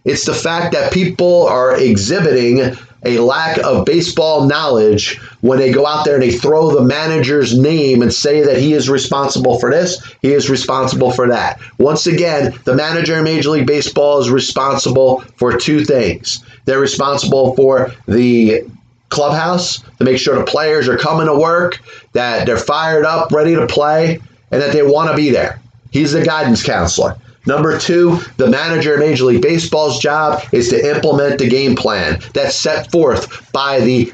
It's 0.04 0.26
the 0.26 0.34
fact 0.34 0.74
that 0.74 0.92
people 0.92 1.46
are 1.48 1.80
exhibiting 1.80 2.76
a 3.06 3.20
lack 3.20 3.60
of 3.60 3.86
baseball 3.86 4.48
knowledge 4.48 5.18
when 5.42 5.60
they 5.60 5.72
go 5.72 5.86
out 5.86 6.06
there 6.06 6.16
and 6.16 6.24
they 6.24 6.32
throw 6.32 6.72
the 6.72 6.82
manager's 6.82 7.58
name 7.58 8.02
and 8.02 8.12
say 8.12 8.42
that 8.42 8.58
he 8.58 8.74
is 8.74 8.90
responsible 8.90 9.60
for 9.60 9.70
this, 9.70 10.02
he 10.22 10.34
is 10.34 10.50
responsible 10.50 11.12
for 11.12 11.28
that. 11.28 11.60
Once 11.78 12.08
again, 12.08 12.58
the 12.64 12.76
manager 12.76 13.18
in 13.18 13.24
Major 13.24 13.52
League 13.52 13.68
Baseball 13.68 14.20
is 14.20 14.30
responsible 14.30 15.22
for 15.36 15.56
two 15.56 15.86
things. 15.86 16.44
They're 16.66 16.80
responsible 16.80 17.56
for 17.56 17.94
the 18.08 18.64
clubhouse 19.10 19.84
to 20.00 20.04
make 20.04 20.18
sure 20.18 20.36
the 20.36 20.44
players 20.44 20.90
are 20.90 20.98
coming 20.98 21.28
to 21.28 21.38
work, 21.38 21.80
that 22.14 22.46
they're 22.46 22.58
fired 22.58 23.06
up, 23.06 23.32
ready 23.32 23.56
to 23.56 23.68
play, 23.68 24.20
and 24.51 24.62
that 24.62 24.74
they 24.74 24.84
want 24.84 25.10
to 25.10 25.16
be 25.16 25.30
there. 25.30 25.60
He's 25.92 26.12
the 26.12 26.24
guidance 26.24 26.63
counselor. 26.63 27.16
Number 27.46 27.80
two, 27.80 28.20
the 28.36 28.50
manager 28.50 28.94
of 28.94 29.00
Major 29.00 29.25
League 29.25 29.42
Baseball's 29.42 30.00
job 30.00 30.44
is 30.51 30.70
to 30.70 30.96
implement 30.96 31.39
the 31.39 31.48
game 31.48 31.75
plan 31.75 32.20
that's 32.34 32.56
set 32.56 32.92
forth 32.92 33.51
by 33.54 33.80
the 33.80 34.12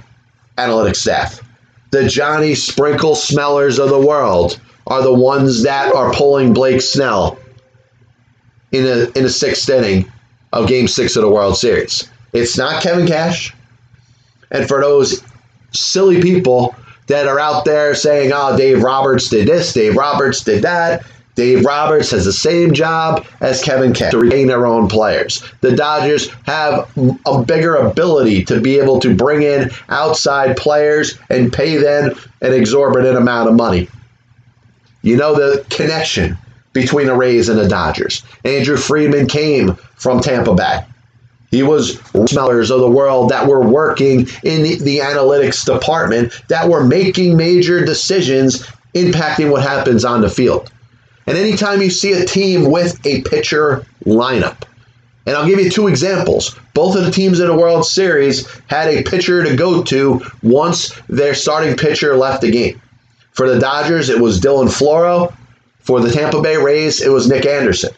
analytics 0.57 0.97
staff. 0.97 1.41
The 1.89 2.07
Johnny 2.07 2.53
Sprinkle 2.53 3.15
Smellers 3.15 3.79
of 3.79 3.89
the 3.89 3.99
world 3.99 4.59
are 4.85 5.01
the 5.01 5.13
ones 5.13 5.63
that 5.63 5.93
are 5.93 6.13
pulling 6.13 6.53
Blake 6.53 6.81
Snell 6.81 7.39
in 8.71 8.85
a 8.85 9.17
in 9.17 9.25
a 9.25 9.29
sixth 9.29 9.69
inning 9.69 10.11
of 10.51 10.67
Game 10.67 10.87
Six 10.87 11.15
of 11.15 11.23
the 11.23 11.29
World 11.29 11.57
Series. 11.57 12.09
It's 12.33 12.57
not 12.57 12.83
Kevin 12.83 13.07
Cash. 13.07 13.53
And 14.51 14.67
for 14.67 14.81
those 14.81 15.23
silly 15.71 16.21
people 16.21 16.75
that 17.07 17.27
are 17.27 17.39
out 17.39 17.65
there 17.65 17.95
saying, 17.95 18.31
"Oh, 18.33 18.55
Dave 18.55 18.83
Roberts 18.83 19.29
did 19.29 19.48
this, 19.48 19.74
Dave 19.74 19.95
Roberts 19.95 20.41
did 20.41 20.63
that," 20.63 21.03
Dave 21.36 21.65
Roberts 21.65 22.12
has 22.12 22.25
the 22.25 22.33
same 22.33 22.74
job 22.74 23.25
as 23.41 23.62
Kevin 23.62 23.93
Cash 23.93 24.12
to 24.12 24.19
retain 24.19 24.48
their 24.48 24.67
own 24.67 24.88
players. 24.88 25.43
The 25.62 25.75
Dodgers 25.75 26.29
have 26.45 26.88
a 27.25 27.41
bigger 27.41 27.75
ability 27.75 28.43
to 28.45 28.62
be 28.62 28.79
able 28.79 29.00
to 29.00 29.15
bring 29.15 29.41
in 29.41 29.72
outside 29.89 30.57
players 30.57 31.17
and 31.29 31.51
pay 31.51 31.77
them 31.77 32.15
an 32.41 32.53
exorbitant 32.53 33.17
amount 33.17 33.50
of 33.50 33.55
money. 33.55 33.89
You 35.01 35.17
know 35.17 35.33
the 35.33 35.65
connection 35.69 36.38
between 36.72 37.07
the 37.07 37.15
Rays 37.15 37.50
and 37.50 37.60
the 37.60 37.67
Dodgers. 37.67 38.24
Andrew 38.45 38.77
Friedman 38.77 39.27
came 39.27 39.75
from 39.95 40.19
Tampa 40.19 40.53
Bay. 40.53 40.81
He 41.53 41.62
was 41.62 42.00
smellers 42.27 42.72
of 42.72 42.79
the 42.79 42.89
world 42.89 43.29
that 43.29 43.48
were 43.48 43.62
working 43.62 44.22
in 44.43 44.63
the, 44.63 44.75
the 44.81 44.98
analytics 44.98 45.63
department 45.63 46.41
that 46.48 46.67
were 46.67 46.83
making 46.83 47.38
major 47.38 47.86
decisions 47.86 48.65
impacting 48.95 49.51
what 49.51 49.62
happens 49.62 50.03
on 50.03 50.22
the 50.22 50.29
field. 50.29 50.72
And 51.27 51.38
anytime 51.38 51.79
you 51.79 51.91
see 51.91 52.13
a 52.13 52.25
team 52.25 52.72
with 52.72 53.00
a 53.05 53.22
pitcher 53.22 53.86
lineup, 54.03 54.63
and 55.27 55.38
I'll 55.38 55.45
give 55.45 55.60
you 55.60 55.69
two 55.69 55.88
examples. 55.88 56.57
Both 56.74 56.95
of 56.95 57.05
the 57.05 57.12
teams 57.12 57.39
in 57.39 57.48
the 57.48 57.55
World 57.55 57.86
Series 57.86 58.48
had 58.65 58.88
a 58.89 59.03
pitcher 59.03 59.43
to 59.43 59.55
go 59.55 59.83
to 59.83 60.22
once 60.41 61.00
their 61.07 61.36
starting 61.36 61.77
pitcher 61.77 62.15
left 62.15 62.41
the 62.41 62.50
game. 62.50 62.81
For 63.33 63.48
the 63.48 63.60
Dodgers, 63.60 64.10
it 64.10 64.19
was 64.19 64.41
Dylan 64.41 64.69
Floro. 64.69 65.31
For 65.81 66.00
the 66.00 66.12
Tampa 66.12 66.41
Bay 66.41 66.57
Rays, 66.57 67.00
it 67.00 67.10
was 67.10 67.27
Nick 67.27 67.45
Anderson. 67.45 67.91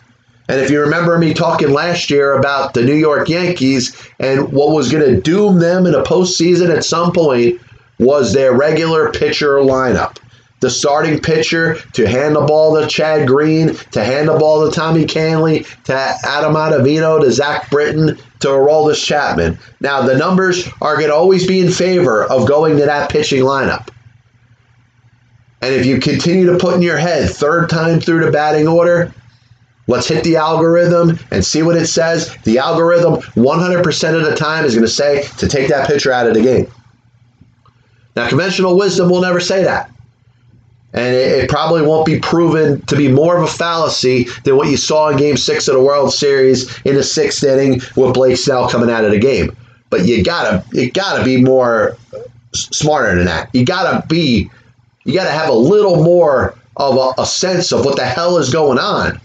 And 0.47 0.61
if 0.61 0.69
you 0.69 0.79
remember 0.81 1.17
me 1.17 1.33
talking 1.33 1.71
last 1.71 2.09
year 2.09 2.33
about 2.37 2.73
the 2.73 2.83
New 2.83 2.95
York 2.95 3.29
Yankees 3.29 3.95
and 4.19 4.51
what 4.51 4.75
was 4.75 4.91
going 4.91 5.03
to 5.03 5.21
doom 5.21 5.59
them 5.59 5.85
in 5.85 5.95
a 5.95 6.03
postseason 6.03 6.75
at 6.75 6.83
some 6.83 7.11
point 7.11 7.59
was 7.97 8.33
their 8.33 8.53
regular 8.53 9.11
pitcher 9.11 9.55
lineup 9.57 10.17
the 10.65 10.69
starting 10.71 11.19
pitcher 11.19 11.75
to 11.93 12.07
hand 12.07 12.35
the 12.35 12.41
ball 12.41 12.79
to 12.79 12.87
Chad 12.87 13.27
Green, 13.27 13.75
to 13.91 14.03
hand 14.03 14.29
the 14.29 14.37
ball 14.37 14.65
to 14.65 14.75
Tommy 14.75 15.05
Kahnle, 15.05 15.63
to 15.83 15.93
Adam 15.93 16.55
Ottavino, 16.55 17.21
to 17.21 17.31
Zach 17.31 17.69
Britton, 17.69 18.17
to 18.39 18.47
Aroldis 18.47 19.03
Chapman. 19.05 19.59
Now, 19.79 20.01
the 20.01 20.17
numbers 20.17 20.67
are 20.81 20.95
going 20.95 21.09
to 21.09 21.15
always 21.15 21.45
be 21.45 21.59
in 21.59 21.71
favor 21.71 22.23
of 22.23 22.47
going 22.47 22.77
to 22.77 22.85
that 22.85 23.11
pitching 23.11 23.43
lineup. 23.43 23.89
And 25.61 25.73
if 25.73 25.85
you 25.85 25.99
continue 25.99 26.47
to 26.47 26.57
put 26.57 26.73
in 26.73 26.81
your 26.81 26.97
head 26.97 27.29
third 27.29 27.69
time 27.69 27.99
through 27.99 28.25
the 28.25 28.31
batting 28.31 28.67
order, 28.67 29.13
let's 29.87 30.07
hit 30.07 30.23
the 30.23 30.35
algorithm 30.35 31.19
and 31.31 31.43
see 31.43 31.63
what 31.63 31.77
it 31.77 31.87
says. 31.87 32.35
The 32.43 32.57
algorithm 32.57 33.15
100% 33.15 34.15
of 34.15 34.23
the 34.23 34.35
time 34.35 34.65
is 34.65 34.75
going 34.75 34.85
to 34.85 34.91
say 34.91 35.23
to 35.37 35.47
take 35.47 35.69
that 35.69 35.87
pitcher 35.87 36.11
out 36.11 36.27
of 36.27 36.33
the 36.33 36.41
game. 36.41 36.67
Now, 38.15 38.29
conventional 38.29 38.77
wisdom 38.77 39.09
will 39.09 39.21
never 39.21 39.39
say 39.39 39.63
that 39.63 39.91
and 40.95 41.13
it, 41.13 41.43
it, 41.43 41.49
probably 41.49 41.81
won't 41.81 42.05
be 42.05 42.19
proven 42.19 42.81
to 42.85 42.95
be 42.95 43.09
more 43.09 43.35
of 43.35 43.43
a 43.43 43.47
fallacy 43.47 44.23
than 44.45 44.55
what 44.55 44.69
you 44.69 44.77
saw 44.77 45.09
in 45.09 45.17
Game 45.17 45.35
Six 45.35 45.67
of 45.67 45.75
the 45.75 45.83
World 45.83 46.13
Series 46.13 46.79
in 46.85 46.95
the 46.95 47.03
sixth 47.03 47.43
inning 47.43 47.81
with 47.97 48.13
Blake 48.13 48.37
Snell 48.37 48.69
coming 48.69 48.89
out 48.89 49.03
of 49.03 49.11
the 49.11 49.19
game. 49.19 49.55
But 49.89 50.05
you 50.05 50.23
gotta 50.23 50.63
you 50.71 50.89
gotta 50.89 51.23
be 51.23 51.41
more 51.41 51.97
smarter 52.53 53.15
than 53.17 53.25
that. 53.25 53.49
You 53.53 53.65
gotta 53.65 54.07
be 54.07 54.49
you 55.03 55.13
gotta 55.13 55.31
have 55.31 55.49
a 55.49 55.53
little 55.53 56.01
more 56.01 56.55
of 56.77 56.95
a, 56.95 57.21
a 57.21 57.25
sense 57.25 57.73
of 57.73 57.83
what 57.83 57.97
the 57.97 58.05
hell 58.05 58.37
is 58.37 58.51
going 58.51 58.79
on 58.79 59.19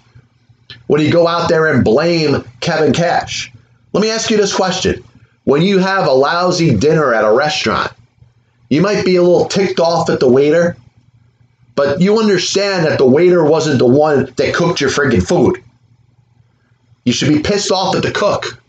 when 0.91 1.01
you 1.01 1.11
go 1.11 1.27
out 1.27 1.49
there 1.49 1.73
and 1.73 1.85
blame 1.85 2.45
Kevin 2.61 2.93
Cash. 2.93 3.53
Let 3.93 4.03
me 4.03 4.11
ask 4.11 4.31
you 4.31 4.37
this 4.37 4.55
question: 4.55 5.05
When 5.45 5.63
you 5.63 5.79
have 5.79 6.07
a 6.07 6.13
lousy 6.13 6.77
dinner 6.77 7.15
at 7.15 7.25
a 7.25 7.33
restaurant, 7.33 7.93
you 8.69 8.83
might 8.83 9.05
be 9.05 9.17
a 9.17 9.23
little 9.23 9.47
ticked 9.47 9.81
off 9.81 10.11
at 10.11 10.21
the 10.21 10.29
waiter 10.29 10.77
but 11.81 11.99
you 11.99 12.19
understand 12.19 12.85
that 12.85 12.99
the 12.99 13.07
waiter 13.07 13.43
wasn't 13.43 13.79
the 13.79 13.87
one 13.87 14.31
that 14.37 14.55
cooked 14.55 14.83
your 14.83 14.91
friggin' 14.91 15.27
food. 15.27 15.65
You 17.07 17.13
should 17.15 17.33
be 17.33 17.41
pissed 17.41 17.73
off 17.73 17.97
at 17.97 18.03
the 18.03 18.11
cook. 18.11 18.61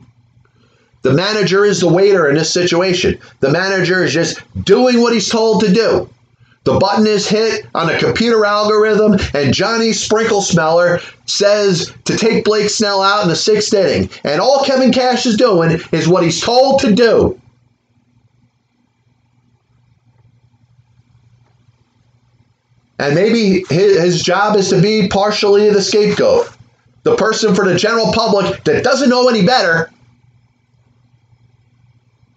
The 1.01 1.11
manager 1.11 1.65
is 1.65 1.81
the 1.81 1.91
waiter 1.91 2.29
in 2.29 2.35
this 2.35 2.53
situation. 2.53 3.19
The 3.41 3.51
manager 3.51 4.01
is 4.01 4.13
just 4.13 4.39
doing 4.63 5.01
what 5.01 5.11
he's 5.11 5.27
told 5.27 5.59
to 5.59 5.73
do. 5.73 6.09
The 6.63 6.77
button 6.77 7.07
is 7.07 7.27
hit 7.27 7.65
on 7.73 7.89
a 7.89 7.97
computer 7.97 8.45
algorithm, 8.45 9.17
and 9.33 9.51
Johnny 9.51 9.93
Sprinkle 9.93 10.43
Smeller 10.43 10.99
says 11.25 11.91
to 12.05 12.15
take 12.15 12.43
Blake 12.43 12.69
Snell 12.69 13.01
out 13.01 13.23
in 13.23 13.29
the 13.29 13.35
sixth 13.35 13.73
inning. 13.73 14.11
And 14.23 14.39
all 14.39 14.63
Kevin 14.63 14.91
Cash 14.91 15.25
is 15.25 15.37
doing 15.37 15.79
is 15.91 16.07
what 16.07 16.23
he's 16.23 16.39
told 16.39 16.81
to 16.81 16.93
do. 16.93 17.39
And 22.99 23.15
maybe 23.15 23.65
his, 23.69 24.21
job 24.21 24.55
is 24.55 24.69
to 24.69 24.79
be 24.79 25.07
partially 25.07 25.71
the 25.71 25.81
scapegoat, 25.81 26.55
the 27.01 27.15
person 27.15 27.55
for 27.55 27.65
the 27.65 27.75
general 27.75 28.13
public 28.13 28.63
that 28.65 28.83
doesn't 28.83 29.09
know 29.09 29.27
any 29.27 29.43
better 29.43 29.89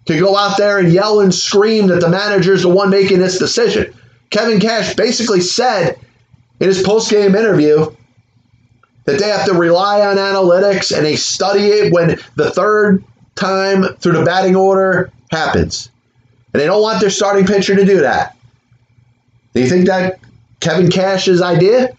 to 0.05 0.19
go 0.19 0.35
out 0.35 0.57
there 0.57 0.79
and 0.79 0.91
yell 0.91 1.19
and 1.19 1.31
scream 1.31 1.85
that 1.87 2.01
the 2.01 2.09
manager 2.09 2.53
is 2.53 2.63
the 2.63 2.69
one 2.69 2.89
making 2.89 3.19
this 3.19 3.37
decision. 3.37 3.93
Kevin 4.29 4.59
Cash 4.59 4.95
basically 4.95 5.41
said 5.41 5.99
in 6.59 6.67
his 6.67 6.81
post-game 6.81 7.35
interview 7.35 7.87
that 9.05 9.19
they 9.19 9.29
have 9.29 9.45
to 9.45 9.53
rely 9.53 10.01
on 10.01 10.17
analytics 10.17 10.95
and 10.95 11.05
they 11.05 11.15
study 11.15 11.67
it 11.67 11.93
when 11.93 12.19
the 12.35 12.51
third 12.51 13.03
time 13.35 13.83
through 13.97 14.13
the 14.13 14.23
batting 14.23 14.55
order 14.55 15.11
happens. 15.31 15.89
And 16.53 16.61
they 16.61 16.65
don't 16.65 16.81
want 16.81 17.01
their 17.01 17.09
starting 17.09 17.45
pitcher 17.45 17.75
to 17.75 17.85
do 17.85 18.01
that. 18.01 18.35
Do 19.53 19.61
you 19.61 19.69
think 19.69 19.87
that 19.87 20.19
Kevin 20.59 20.89
Cash's 20.89 21.41
idea? 21.41 21.95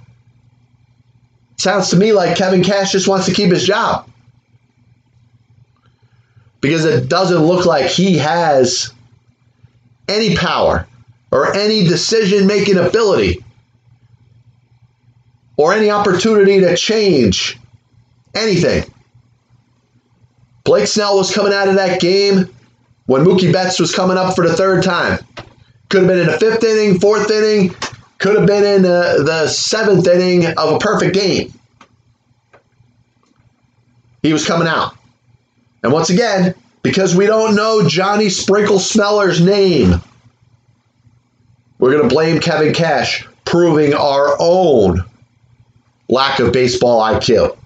Sounds 1.58 1.90
to 1.90 1.96
me 1.96 2.12
like 2.12 2.36
Kevin 2.36 2.62
Cash 2.62 2.92
just 2.92 3.08
wants 3.08 3.26
to 3.26 3.34
keep 3.34 3.50
his 3.50 3.64
job. 3.64 4.08
Because 6.60 6.84
it 6.84 7.08
doesn't 7.08 7.44
look 7.44 7.66
like 7.66 7.86
he 7.86 8.18
has 8.18 8.92
any 10.08 10.36
power 10.36 10.86
or 11.30 11.54
any 11.54 11.84
decision 11.84 12.46
making 12.46 12.78
ability 12.78 13.44
or 15.56 15.72
any 15.72 15.90
opportunity 15.90 16.60
to 16.60 16.76
change 16.76 17.58
anything. 18.34 18.84
Blake 20.64 20.86
Snell 20.86 21.16
was 21.16 21.32
coming 21.34 21.52
out 21.52 21.68
of 21.68 21.76
that 21.76 22.00
game 22.00 22.54
when 23.06 23.24
Mookie 23.24 23.52
Betts 23.52 23.78
was 23.78 23.94
coming 23.94 24.18
up 24.18 24.34
for 24.34 24.46
the 24.46 24.54
third 24.54 24.82
time. 24.82 25.18
Could 25.88 26.02
have 26.02 26.08
been 26.08 26.18
in 26.18 26.26
the 26.26 26.38
fifth 26.38 26.64
inning, 26.64 26.98
fourth 26.98 27.30
inning, 27.30 27.74
could 28.18 28.36
have 28.36 28.46
been 28.46 28.64
in 28.64 28.82
the, 28.82 29.22
the 29.24 29.48
seventh 29.48 30.06
inning 30.06 30.46
of 30.56 30.74
a 30.74 30.78
perfect 30.78 31.14
game. 31.14 31.52
He 34.22 34.32
was 34.32 34.44
coming 34.44 34.66
out. 34.66 34.96
And 35.82 35.92
once 35.92 36.10
again, 36.10 36.54
because 36.82 37.14
we 37.14 37.26
don't 37.26 37.54
know 37.54 37.86
Johnny 37.86 38.28
Sprinkle 38.28 38.80
Smeller's 38.80 39.40
name, 39.40 40.02
we're 41.78 41.92
going 41.92 42.08
to 42.08 42.14
blame 42.14 42.40
Kevin 42.40 42.72
Cash, 42.72 43.26
proving 43.44 43.94
our 43.94 44.36
own 44.38 45.04
lack 46.08 46.38
of 46.40 46.52
baseball 46.52 47.00
IQ. 47.00 47.56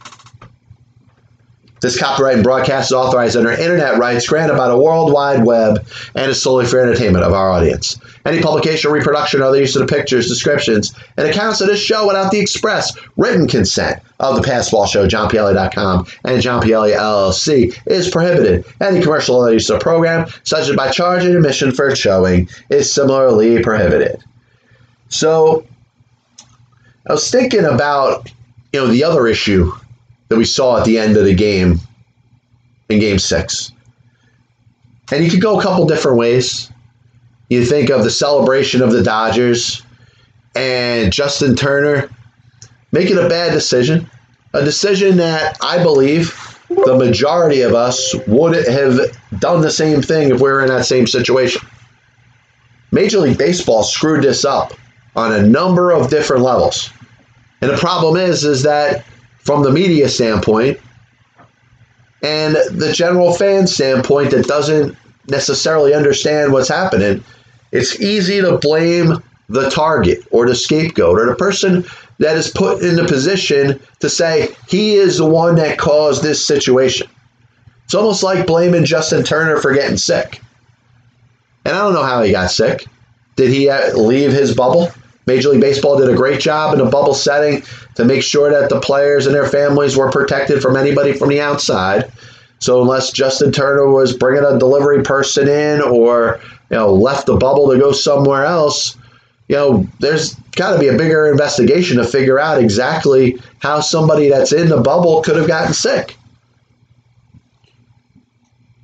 This 1.80 1.98
copyright 1.98 2.34
and 2.34 2.44
broadcast 2.44 2.90
is 2.90 2.92
authorized 2.92 3.36
under 3.36 3.52
internet 3.52 3.98
rights 3.98 4.28
granted 4.28 4.56
by 4.56 4.68
the 4.68 4.76
World 4.76 5.12
Wide 5.12 5.44
Web 5.44 5.86
and 6.14 6.30
is 6.30 6.42
solely 6.42 6.66
for 6.66 6.78
entertainment 6.78 7.24
of 7.24 7.32
our 7.32 7.50
audience. 7.50 7.98
Any 8.26 8.42
publication, 8.42 8.92
reproduction, 8.92 9.40
or 9.40 9.44
other 9.44 9.58
use 9.58 9.74
of 9.76 9.86
the 9.86 9.94
pictures, 9.94 10.28
descriptions, 10.28 10.94
and 11.16 11.26
accounts 11.26 11.62
of 11.62 11.68
this 11.68 11.80
show 11.80 12.06
without 12.06 12.30
the 12.30 12.38
express 12.38 12.94
written 13.16 13.48
consent 13.48 14.02
of 14.18 14.36
the 14.36 14.42
Passball 14.42 14.86
Show, 14.86 15.08
JohnPielli.com, 15.08 16.06
and 16.24 16.42
John 16.42 16.62
Pielli 16.62 16.94
LLC 16.94 17.74
is 17.86 18.10
prohibited. 18.10 18.66
Any 18.82 19.00
commercial 19.00 19.36
or 19.36 19.50
use 19.50 19.70
of 19.70 19.78
the 19.78 19.82
program, 19.82 20.26
such 20.44 20.68
as 20.68 20.76
by 20.76 20.90
charging 20.90 21.34
admission 21.34 21.72
for 21.72 21.96
showing, 21.96 22.50
is 22.68 22.92
similarly 22.92 23.62
prohibited. 23.62 24.22
So, 25.08 25.66
I 27.08 27.14
was 27.14 27.30
thinking 27.30 27.64
about, 27.64 28.30
you 28.74 28.80
know, 28.80 28.86
the 28.88 29.02
other 29.02 29.26
issue 29.26 29.72
that 30.30 30.38
we 30.38 30.44
saw 30.44 30.78
at 30.78 30.84
the 30.86 30.96
end 30.96 31.16
of 31.16 31.24
the 31.24 31.34
game 31.34 31.78
in 32.88 33.00
game 33.00 33.18
six. 33.18 33.72
And 35.12 35.24
you 35.24 35.30
could 35.30 35.42
go 35.42 35.58
a 35.58 35.62
couple 35.62 35.86
different 35.86 36.16
ways. 36.16 36.70
You 37.48 37.66
think 37.66 37.90
of 37.90 38.04
the 38.04 38.10
celebration 38.10 38.80
of 38.80 38.92
the 38.92 39.02
Dodgers 39.02 39.82
and 40.54 41.12
Justin 41.12 41.56
Turner 41.56 42.08
making 42.92 43.18
a 43.18 43.28
bad 43.28 43.52
decision, 43.52 44.08
a 44.54 44.64
decision 44.64 45.16
that 45.16 45.58
I 45.60 45.82
believe 45.82 46.58
the 46.68 46.96
majority 46.96 47.62
of 47.62 47.74
us 47.74 48.14
would 48.28 48.54
have 48.68 49.16
done 49.40 49.60
the 49.62 49.70
same 49.70 50.00
thing 50.00 50.30
if 50.30 50.36
we 50.36 50.48
were 50.48 50.62
in 50.62 50.68
that 50.68 50.86
same 50.86 51.08
situation. 51.08 51.60
Major 52.92 53.18
League 53.18 53.38
Baseball 53.38 53.82
screwed 53.82 54.22
this 54.22 54.44
up 54.44 54.74
on 55.16 55.32
a 55.32 55.42
number 55.42 55.90
of 55.90 56.08
different 56.08 56.44
levels. 56.44 56.90
And 57.60 57.70
the 57.70 57.76
problem 57.76 58.16
is 58.16 58.44
is 58.44 58.62
that 58.62 59.04
from 59.50 59.64
the 59.64 59.72
media 59.72 60.08
standpoint 60.08 60.78
and 62.22 62.54
the 62.70 62.92
general 62.94 63.32
fan 63.34 63.66
standpoint 63.66 64.30
that 64.30 64.46
doesn't 64.46 64.96
necessarily 65.26 65.92
understand 65.92 66.52
what's 66.52 66.68
happening, 66.68 67.24
it's 67.72 68.00
easy 68.00 68.40
to 68.40 68.58
blame 68.58 69.20
the 69.48 69.68
target 69.68 70.24
or 70.30 70.46
the 70.46 70.54
scapegoat 70.54 71.18
or 71.18 71.26
the 71.26 71.34
person 71.34 71.84
that 72.20 72.36
is 72.36 72.48
put 72.48 72.80
in 72.84 72.94
the 72.94 73.04
position 73.06 73.80
to 73.98 74.08
say 74.08 74.54
he 74.68 74.94
is 74.94 75.18
the 75.18 75.26
one 75.26 75.56
that 75.56 75.78
caused 75.78 76.22
this 76.22 76.46
situation. 76.46 77.08
It's 77.86 77.94
almost 77.96 78.22
like 78.22 78.46
blaming 78.46 78.84
Justin 78.84 79.24
Turner 79.24 79.56
for 79.56 79.74
getting 79.74 79.96
sick. 79.96 80.40
And 81.64 81.74
I 81.74 81.78
don't 81.80 81.94
know 81.94 82.04
how 82.04 82.22
he 82.22 82.30
got 82.30 82.52
sick. 82.52 82.86
Did 83.34 83.50
he 83.50 83.68
uh, 83.68 83.96
leave 83.96 84.30
his 84.30 84.54
bubble? 84.54 84.92
Major 85.26 85.50
League 85.50 85.60
Baseball 85.60 85.98
did 85.98 86.08
a 86.08 86.14
great 86.14 86.40
job 86.40 86.74
in 86.74 86.80
a 86.80 86.90
bubble 86.90 87.14
setting 87.14 87.62
to 87.94 88.04
make 88.04 88.22
sure 88.22 88.50
that 88.50 88.68
the 88.68 88.80
players 88.80 89.26
and 89.26 89.34
their 89.34 89.46
families 89.46 89.96
were 89.96 90.10
protected 90.10 90.62
from 90.62 90.76
anybody 90.76 91.12
from 91.12 91.28
the 91.28 91.40
outside. 91.40 92.10
So 92.60 92.82
unless 92.82 93.10
Justin 93.10 93.52
Turner 93.52 93.88
was 93.88 94.16
bringing 94.16 94.44
a 94.44 94.58
delivery 94.58 95.02
person 95.02 95.48
in 95.48 95.80
or 95.80 96.40
you 96.70 96.76
know 96.76 96.92
left 96.92 97.26
the 97.26 97.36
bubble 97.36 97.70
to 97.70 97.78
go 97.78 97.92
somewhere 97.92 98.44
else, 98.44 98.96
you 99.48 99.56
know 99.56 99.86
there's 99.98 100.34
got 100.56 100.74
to 100.74 100.78
be 100.78 100.88
a 100.88 100.96
bigger 100.96 101.30
investigation 101.30 101.96
to 101.96 102.04
figure 102.04 102.38
out 102.38 102.60
exactly 102.60 103.38
how 103.60 103.80
somebody 103.80 104.28
that's 104.28 104.52
in 104.52 104.68
the 104.68 104.80
bubble 104.80 105.22
could 105.22 105.36
have 105.36 105.48
gotten 105.48 105.72
sick. 105.72 106.16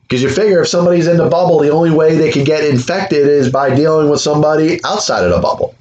Because 0.02 0.22
you 0.22 0.30
figure 0.30 0.62
if 0.62 0.68
somebody's 0.68 1.08
in 1.08 1.16
the 1.16 1.28
bubble, 1.28 1.58
the 1.58 1.70
only 1.70 1.90
way 1.90 2.16
they 2.16 2.30
can 2.30 2.44
get 2.44 2.64
infected 2.64 3.26
is 3.26 3.50
by 3.50 3.74
dealing 3.74 4.08
with 4.08 4.20
somebody 4.20 4.78
outside 4.84 5.24
of 5.24 5.30
the 5.30 5.40
bubble. 5.40 5.74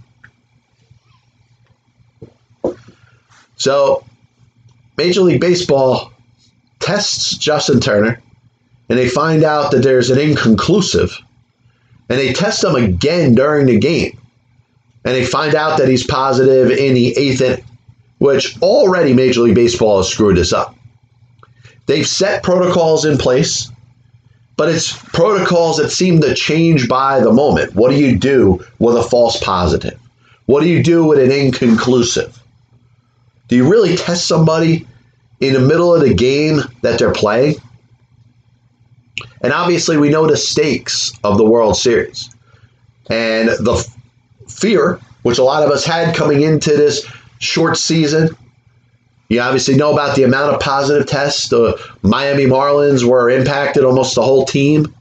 So, 3.58 4.04
Major 4.98 5.22
League 5.22 5.42
Baseball 5.42 6.12
tests 6.80 7.38
Justin 7.38 7.80
Turner 7.80 8.22
and 8.90 9.00
they 9.00 9.10
find 9.10 9.44
out 9.44 9.72
that 9.72 9.84
there's 9.84 10.10
an 10.10 10.20
inconclusive. 10.20 11.18
And 12.10 12.20
they 12.20 12.34
test 12.34 12.64
him 12.64 12.76
again 12.76 13.34
during 13.34 13.66
the 13.66 13.80
game. 13.80 14.20
And 15.04 15.16
they 15.16 15.26
find 15.26 15.56
out 15.56 15.78
that 15.80 15.88
he's 15.88 16.06
positive 16.06 16.72
in 16.72 16.94
the 16.94 17.18
eighth 17.18 17.42
inning, 17.42 17.66
which 18.20 18.60
already 18.62 19.14
Major 19.14 19.42
League 19.42 19.56
Baseball 19.56 19.98
has 19.98 20.10
screwed 20.10 20.38
this 20.38 20.54
up. 20.54 20.76
They've 21.88 22.08
set 22.08 22.44
protocols 22.44 23.06
in 23.06 23.18
place, 23.18 23.72
but 24.58 24.70
it's 24.70 24.96
protocols 25.10 25.78
that 25.78 25.92
seem 25.92 26.22
to 26.22 26.34
change 26.34 26.88
by 26.88 27.20
the 27.20 27.32
moment. 27.32 27.76
What 27.76 27.92
do 27.92 27.98
you 27.98 28.18
do 28.18 28.64
with 28.80 28.96
a 28.96 29.04
false 29.04 29.40
positive? 29.40 30.00
What 30.46 30.62
do 30.62 30.70
you 30.70 30.82
do 30.82 31.04
with 31.04 31.20
an 31.20 31.32
inconclusive? 31.32 32.40
Do 33.48 33.56
you 33.56 33.70
really 33.70 33.96
test 33.96 34.28
somebody 34.28 34.88
in 35.40 35.54
the 35.54 35.60
middle 35.60 35.94
of 35.94 36.02
the 36.02 36.14
game 36.14 36.62
that 36.82 36.98
they're 36.98 37.14
playing? 37.14 37.56
And 39.42 39.54
obviously, 39.54 39.98
we 39.98 40.10
know 40.10 40.26
the 40.28 40.38
stakes 40.38 41.14
of 41.24 41.38
the 41.38 41.46
World 41.46 41.78
Series 41.78 42.30
and 43.10 43.50
the 43.50 43.88
fear, 44.48 45.00
which 45.22 45.38
a 45.38 45.44
lot 45.44 45.64
of 45.64 45.70
us 45.70 45.86
had 45.86 46.16
coming 46.16 46.42
into 46.42 46.72
this 46.72 47.06
short 47.40 47.78
season. 47.78 48.36
You 49.30 49.42
obviously 49.42 49.76
know 49.76 49.94
about 49.94 50.16
the 50.16 50.24
amount 50.24 50.54
of 50.54 50.60
positive 50.60 51.08
tests. 51.08 51.50
The 51.50 51.80
Miami 52.02 52.46
Marlins 52.46 53.04
were 53.04 53.30
impacted 53.30 53.84
almost 53.84 54.16
the 54.16 54.24
whole 54.24 54.46
team. 54.46 54.94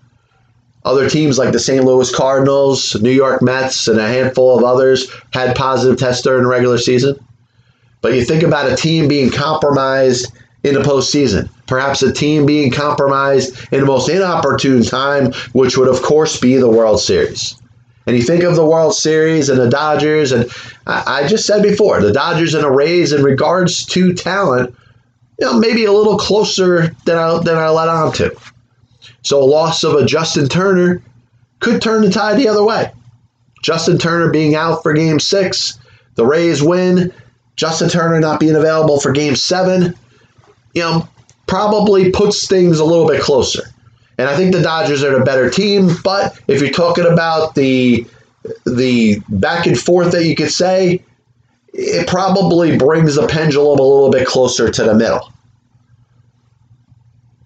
Other 0.85 1.09
teams 1.09 1.39
like 1.39 1.53
the 1.53 1.59
St. 1.59 1.83
Louis 1.83 2.15
Cardinals, 2.15 3.01
New 3.01 3.11
York 3.11 3.41
Mets, 3.41 3.89
and 3.89 3.99
a 3.99 4.07
handful 4.07 4.59
of 4.59 4.65
others 4.65 5.11
had 5.33 5.57
positive 5.57 5.99
tests 5.99 6.23
during 6.23 6.43
the 6.43 6.49
regular 6.49 6.77
season. 6.77 7.19
But 8.05 8.13
you 8.13 8.23
think 8.23 8.43
about 8.43 8.71
a 8.71 8.77
team 8.77 9.09
being 9.09 9.31
compromised 9.31 10.31
in 10.63 10.75
the 10.75 10.81
postseason, 10.81 11.49
perhaps 11.67 12.03
a 12.03 12.13
team 12.13 12.45
being 12.45 12.71
compromised 12.71 13.57
in 13.73 13.81
the 13.81 13.87
most 13.87 14.11
inopportune 14.11 14.83
time, 14.83 15.33
which 15.55 15.79
would, 15.79 15.89
of 15.89 16.03
course, 16.03 16.39
be 16.39 16.59
the 16.59 16.69
World 16.69 17.01
Series. 17.01 17.57
And 18.07 18.15
you 18.15 18.23
think 18.23 18.43
of 18.43 18.57
the 18.57 18.67
World 18.67 18.95
Series 18.95 19.49
and 19.49 19.59
the 19.59 19.71
Dodgers, 19.71 20.33
and 20.33 20.51
I, 20.87 21.27
just 21.27 21.47
said 21.47 21.63
before, 21.63 22.03
the 22.03 22.13
Dodgers 22.13 22.53
and 22.53 22.63
the 22.63 22.71
Rays 22.71 23.15
in 23.15 23.23
regards 23.23 23.87
to 23.87 24.13
talent, 24.13 24.77
you 25.41 25.47
know, 25.47 25.59
maybe 25.59 25.87
a 25.87 25.93
little 25.93 26.19
closer 26.19 26.95
than 27.07 27.17
I, 27.17 27.39
than 27.43 27.57
I 27.57 27.71
let 27.71 27.89
on 27.89 28.13
to. 28.17 28.37
So 29.23 29.43
a 29.43 29.47
loss 29.47 29.83
of 29.83 29.95
a 29.95 30.05
Justin 30.05 30.51
Turner 30.51 31.01
could 31.61 31.81
turn 31.81 32.03
the 32.03 32.11
tide 32.11 32.37
the 32.37 32.49
other 32.49 32.65
way. 32.65 32.93
Justin 33.63 33.97
Turner 33.97 34.31
being 34.31 34.55
out 34.55 34.83
for 34.83 34.93
game 34.93 35.19
six, 35.19 35.79
the 36.17 36.27
Rays 36.27 36.63
win, 36.63 37.11
Justin 37.57 37.89
Turner 37.89 38.21
not 38.21 38.41
being 38.41 38.57
available 38.57 39.01
for 39.01 39.13
game 39.13 39.37
seven, 39.37 39.95
you 40.75 40.83
know, 40.83 41.09
probably 41.47 42.11
puts 42.11 42.47
things 42.47 42.79
a 42.79 42.85
little 42.85 43.07
bit 43.07 43.21
closer. 43.21 43.63
And 44.19 44.29
I 44.29 44.37
think 44.37 44.53
the 44.53 44.63
Dodgers 44.63 45.03
are 45.03 45.17
the 45.19 45.25
better 45.25 45.51
team, 45.51 45.91
but 46.03 46.41
if 46.49 46.61
you're 46.61 46.71
talking 46.71 47.07
about 47.07 47.55
the 47.55 48.07
the 48.67 49.21
back 49.29 49.67
and 49.67 49.79
forth 49.79 50.13
that 50.13 50.27
you 50.27 50.37
could 50.37 50.51
say, 50.51 51.03
it 51.73 52.07
probably 52.07 52.77
brings 52.77 53.15
the 53.15 53.27
pendulum 53.27 53.79
a 53.79 53.83
little 53.83 54.11
bit 54.11 54.27
closer 54.27 54.71
to 54.71 54.85
the 54.85 54.95
middle. 54.95 55.33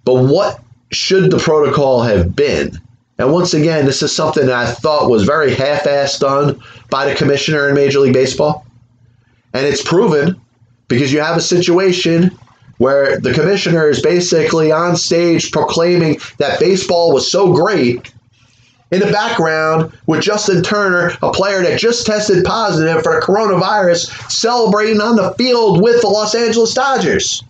But 0.05 0.25
what 0.25 0.61
should 0.91 1.31
the 1.31 1.39
protocol 1.39 2.03
have 2.03 2.35
been? 2.35 2.79
And 3.19 3.33
once 3.33 3.55
again, 3.55 3.85
this 3.85 4.03
is 4.03 4.15
something 4.15 4.47
that 4.47 4.55
I 4.55 4.71
thought 4.71 5.11
was 5.11 5.25
very 5.25 5.55
half 5.55 5.85
assed 5.85 6.21
done 6.21 6.61
by 6.91 7.09
the 7.09 7.15
commissioner 7.15 7.69
in 7.69 7.75
Major 7.75 8.01
League 8.01 8.13
Baseball. 8.13 8.65
And 9.55 9.67
it's 9.67 9.83
proven 9.83 10.41
because 10.89 11.13
you 11.13 11.21
have 11.21 11.37
a 11.37 11.41
situation 11.41 12.37
where 12.79 13.19
the 13.19 13.35
commissioner 13.35 13.89
is 13.89 14.01
basically 14.01 14.73
on 14.73 14.97
stage 14.97 15.51
proclaiming 15.51 16.21
that 16.39 16.61
baseball 16.61 17.13
was 17.13 17.31
so 17.31 17.53
great. 17.53 18.13
In 18.91 19.01
the 19.01 19.13
background, 19.13 19.93
with 20.07 20.23
Justin 20.23 20.63
Turner, 20.63 21.13
a 21.21 21.31
player 21.31 21.63
that 21.63 21.79
just 21.79 22.07
tested 22.07 22.43
positive 22.45 23.03
for 23.03 23.21
coronavirus, 23.21 24.31
celebrating 24.31 25.03
on 25.03 25.17
the 25.17 25.35
field 25.35 25.83
with 25.83 26.01
the 26.01 26.09
Los 26.09 26.35
Angeles 26.35 26.73
Dodgers. 26.73 27.45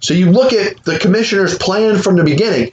So 0.00 0.12
you 0.12 0.30
look 0.30 0.52
at 0.52 0.84
the 0.84 0.98
commissioner's 0.98 1.56
plan 1.56 1.96
from 1.96 2.16
the 2.16 2.24
beginning, 2.24 2.72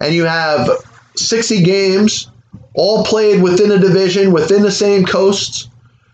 and 0.00 0.14
you 0.14 0.24
have 0.24 0.70
60 1.16 1.62
games 1.62 2.30
all 2.74 3.04
played 3.04 3.42
within 3.42 3.72
a 3.72 3.78
division, 3.78 4.32
within 4.32 4.62
the 4.62 4.70
same 4.70 5.04
coasts, 5.04 5.68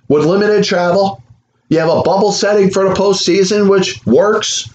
with 0.08 0.24
limited 0.24 0.64
travel. 0.64 1.22
You 1.68 1.78
have 1.78 1.88
a 1.88 2.02
bubble 2.02 2.32
setting 2.32 2.70
for 2.70 2.88
the 2.88 2.94
postseason, 2.94 3.68
which 3.68 4.04
works. 4.06 4.70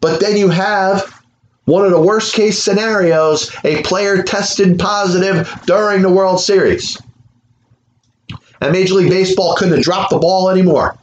But 0.00 0.20
then 0.20 0.36
you 0.36 0.48
have 0.48 1.22
one 1.66 1.84
of 1.84 1.92
the 1.92 2.00
worst 2.00 2.34
case 2.34 2.62
scenarios 2.62 3.50
a 3.64 3.82
player 3.82 4.22
tested 4.22 4.78
positive 4.78 5.48
during 5.66 6.02
the 6.02 6.10
World 6.10 6.40
Series. 6.40 7.00
And 8.60 8.72
Major 8.72 8.94
League 8.94 9.10
Baseball 9.10 9.54
couldn't 9.54 9.74
have 9.74 9.84
dropped 9.84 10.10
the 10.10 10.18
ball 10.18 10.50
anymore. 10.50 10.98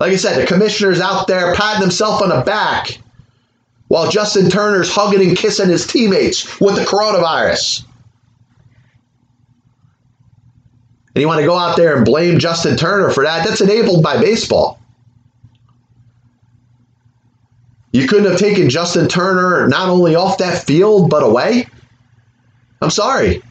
Like 0.00 0.12
I 0.12 0.16
said, 0.16 0.40
the 0.40 0.46
commissioner's 0.46 1.00
out 1.00 1.26
there 1.26 1.54
patting 1.54 1.82
himself 1.82 2.22
on 2.22 2.30
the 2.30 2.40
back 2.42 2.98
while 3.88 4.10
Justin 4.10 4.48
Turner's 4.48 4.92
hugging 4.92 5.26
and 5.26 5.36
kissing 5.36 5.68
his 5.68 5.86
teammates 5.86 6.60
with 6.60 6.76
the 6.76 6.84
coronavirus. 6.84 7.84
And 11.18 11.22
you 11.22 11.26
want 11.26 11.40
to 11.40 11.46
go 11.46 11.58
out 11.58 11.76
there 11.76 11.96
and 11.96 12.04
blame 12.04 12.38
Justin 12.38 12.76
Turner 12.76 13.10
for 13.10 13.24
that, 13.24 13.44
that's 13.44 13.60
enabled 13.60 14.04
by 14.04 14.20
baseball. 14.20 14.78
You 17.90 18.06
couldn't 18.06 18.30
have 18.30 18.38
taken 18.38 18.70
Justin 18.70 19.08
Turner 19.08 19.66
not 19.66 19.88
only 19.88 20.14
off 20.14 20.38
that 20.38 20.62
field, 20.62 21.10
but 21.10 21.24
away? 21.24 21.66
I'm 22.80 22.90
sorry. 22.90 23.42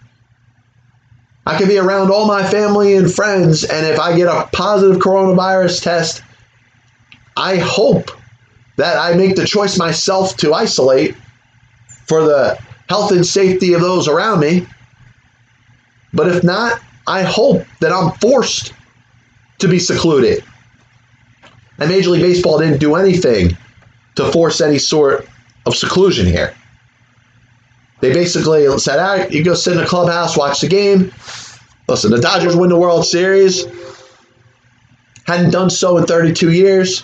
I 1.46 1.58
can 1.58 1.68
be 1.68 1.78
around 1.78 2.10
all 2.10 2.26
my 2.26 2.48
family 2.50 2.96
and 2.96 3.14
friends, 3.14 3.66
and 3.66 3.86
if 3.86 4.00
I 4.00 4.16
get 4.16 4.30
a 4.30 4.48
positive 4.54 5.02
coronavirus 5.02 5.84
test, 5.84 6.24
I 7.36 7.58
hope 7.58 8.12
that 8.78 8.98
I 8.98 9.14
make 9.18 9.36
the 9.36 9.46
choice 9.46 9.78
myself 9.78 10.38
to 10.38 10.54
isolate 10.54 11.18
for 12.06 12.24
the 12.24 12.58
health 12.88 13.12
and 13.12 13.26
safety 13.26 13.74
of 13.74 13.82
those 13.82 14.08
around 14.08 14.40
me. 14.40 14.66
But 16.14 16.30
if 16.30 16.46
not, 16.46 16.82
I 17.08 17.24
hope 17.24 17.66
that 17.80 17.92
I'm 17.92 18.12
forced 18.20 18.74
to 19.60 19.68
be 19.68 19.80
secluded. 19.80 20.44
And 21.80 21.90
Major 21.90 22.10
League 22.10 22.22
Baseball 22.22 22.60
didn't 22.60 22.80
do 22.80 22.96
anything 22.96 23.58
to 24.16 24.32
force 24.32 24.62
any 24.62 24.78
sort 24.78 25.28
of 25.66 25.76
seclusion 25.76 26.26
here. 26.26 26.54
They 28.02 28.14
basically 28.14 28.78
said, 28.78 29.00
all 29.00 29.18
right, 29.18 29.32
you 29.32 29.44
go 29.44 29.54
sit 29.54 29.74
in 29.74 29.80
the 29.80 29.86
clubhouse, 29.86 30.38
watch 30.38 30.62
the 30.62 30.68
game. 30.68 31.12
Listen, 31.88 32.12
the 32.12 32.20
Dodgers 32.20 32.56
win 32.56 32.70
the 32.70 32.78
World 32.78 33.06
Series. 33.06 33.66
Hadn't 35.26 35.52
done 35.52 35.70
so 35.70 35.98
in 35.98 36.06
32 36.06 36.52
years. 36.52 37.04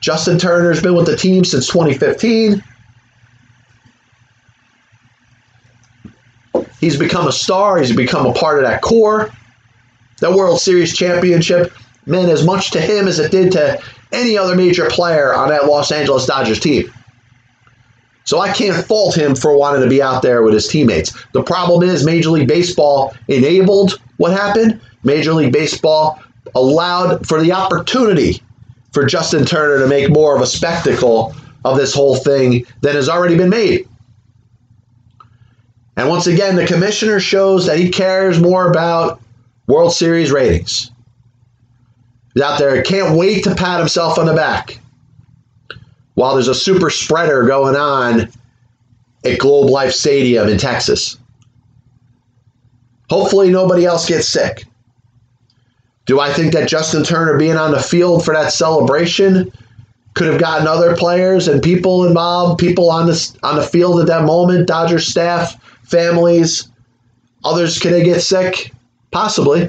Justin 0.00 0.38
Turner's 0.38 0.82
been 0.82 0.94
with 0.94 1.06
the 1.06 1.16
team 1.16 1.44
since 1.44 1.66
2015. 1.66 2.62
He's 6.80 6.96
become 6.96 7.28
a 7.28 7.32
star. 7.32 7.78
He's 7.78 7.94
become 7.94 8.26
a 8.26 8.32
part 8.32 8.58
of 8.58 8.64
that 8.64 8.80
core. 8.80 9.30
That 10.20 10.32
World 10.32 10.60
Series 10.60 10.96
championship 10.96 11.72
meant 12.06 12.30
as 12.30 12.44
much 12.44 12.70
to 12.72 12.80
him 12.80 13.08
as 13.08 13.18
it 13.18 13.30
did 13.30 13.52
to 13.52 13.80
any 14.12 14.36
other 14.36 14.54
major 14.54 14.88
player 14.88 15.34
on 15.34 15.48
that 15.48 15.66
Los 15.66 15.92
Angeles 15.92 16.26
Dodgers 16.26 16.60
team. 16.60 16.92
So 18.24 18.38
I 18.38 18.52
can't 18.52 18.84
fault 18.86 19.16
him 19.16 19.34
for 19.34 19.56
wanting 19.56 19.82
to 19.82 19.88
be 19.88 20.02
out 20.02 20.22
there 20.22 20.42
with 20.42 20.54
his 20.54 20.68
teammates. 20.68 21.12
The 21.32 21.42
problem 21.42 21.82
is 21.82 22.04
Major 22.04 22.30
League 22.30 22.48
Baseball 22.48 23.14
enabled 23.28 24.00
what 24.18 24.32
happened. 24.32 24.80
Major 25.02 25.32
League 25.32 25.52
Baseball 25.52 26.22
allowed 26.54 27.26
for 27.26 27.40
the 27.40 27.52
opportunity 27.52 28.42
for 28.92 29.04
Justin 29.04 29.44
Turner 29.44 29.78
to 29.80 29.88
make 29.88 30.10
more 30.10 30.36
of 30.36 30.42
a 30.42 30.46
spectacle 30.46 31.34
of 31.64 31.76
this 31.76 31.94
whole 31.94 32.16
thing 32.16 32.66
than 32.82 32.94
has 32.94 33.08
already 33.08 33.36
been 33.36 33.50
made. 33.50 33.88
And 35.96 36.08
once 36.08 36.26
again, 36.26 36.56
the 36.56 36.66
commissioner 36.66 37.20
shows 37.20 37.66
that 37.66 37.78
he 37.78 37.90
cares 37.90 38.40
more 38.40 38.70
about 38.70 39.20
World 39.70 39.92
Series 39.92 40.32
ratings. 40.32 40.90
He's 42.34 42.42
out 42.42 42.58
there, 42.58 42.82
can't 42.82 43.16
wait 43.16 43.44
to 43.44 43.54
pat 43.54 43.78
himself 43.78 44.18
on 44.18 44.26
the 44.26 44.34
back 44.34 44.78
while 46.14 46.34
there's 46.34 46.48
a 46.48 46.54
super 46.54 46.90
spreader 46.90 47.44
going 47.44 47.76
on 47.76 48.30
at 49.24 49.38
Globe 49.38 49.70
Life 49.70 49.92
Stadium 49.92 50.48
in 50.48 50.58
Texas. 50.58 51.16
Hopefully, 53.08 53.50
nobody 53.50 53.84
else 53.84 54.06
gets 54.06 54.28
sick. 54.28 54.64
Do 56.06 56.20
I 56.20 56.32
think 56.32 56.52
that 56.52 56.68
Justin 56.68 57.04
Turner 57.04 57.38
being 57.38 57.56
on 57.56 57.70
the 57.70 57.82
field 57.82 58.24
for 58.24 58.34
that 58.34 58.52
celebration 58.52 59.52
could 60.14 60.26
have 60.26 60.40
gotten 60.40 60.66
other 60.66 60.96
players 60.96 61.48
and 61.48 61.62
people 61.62 62.06
involved, 62.06 62.58
people 62.58 62.90
on 62.90 63.06
the 63.06 63.38
on 63.42 63.56
the 63.56 63.62
field 63.62 64.00
at 64.00 64.06
that 64.06 64.24
moment, 64.24 64.66
Dodgers 64.66 65.06
staff, 65.06 65.56
families, 65.84 66.68
others 67.44 67.78
could 67.78 67.92
they 67.92 68.02
get 68.02 68.20
sick? 68.20 68.72
Possibly. 69.10 69.68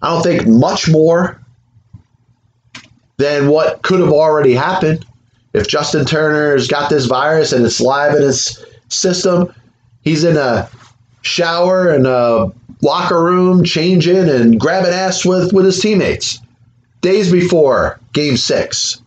I 0.00 0.10
don't 0.10 0.22
think 0.22 0.46
much 0.46 0.88
more 0.88 1.40
than 3.16 3.48
what 3.48 3.82
could 3.82 4.00
have 4.00 4.12
already 4.12 4.54
happened. 4.54 5.04
If 5.52 5.68
Justin 5.68 6.04
Turner's 6.04 6.66
got 6.66 6.90
this 6.90 7.06
virus 7.06 7.52
and 7.52 7.64
it's 7.64 7.80
live 7.80 8.14
in 8.14 8.22
his 8.22 8.64
system, 8.88 9.54
he's 10.02 10.24
in 10.24 10.36
a 10.36 10.68
shower 11.20 11.90
and 11.90 12.06
a 12.06 12.52
locker 12.80 13.22
room 13.22 13.64
changing 13.64 14.28
and 14.28 14.58
grabbing 14.58 14.92
ass 14.92 15.24
with, 15.24 15.52
with 15.52 15.64
his 15.64 15.80
teammates 15.80 16.40
days 17.00 17.30
before 17.30 18.00
game 18.12 18.36
six. 18.36 19.02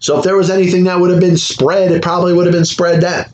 So 0.00 0.18
if 0.18 0.24
there 0.24 0.36
was 0.36 0.50
anything 0.50 0.84
that 0.84 1.00
would 1.00 1.10
have 1.10 1.20
been 1.20 1.38
spread, 1.38 1.90
it 1.90 2.02
probably 2.02 2.34
would 2.34 2.46
have 2.46 2.54
been 2.54 2.66
spread 2.66 3.00
then. 3.00 3.26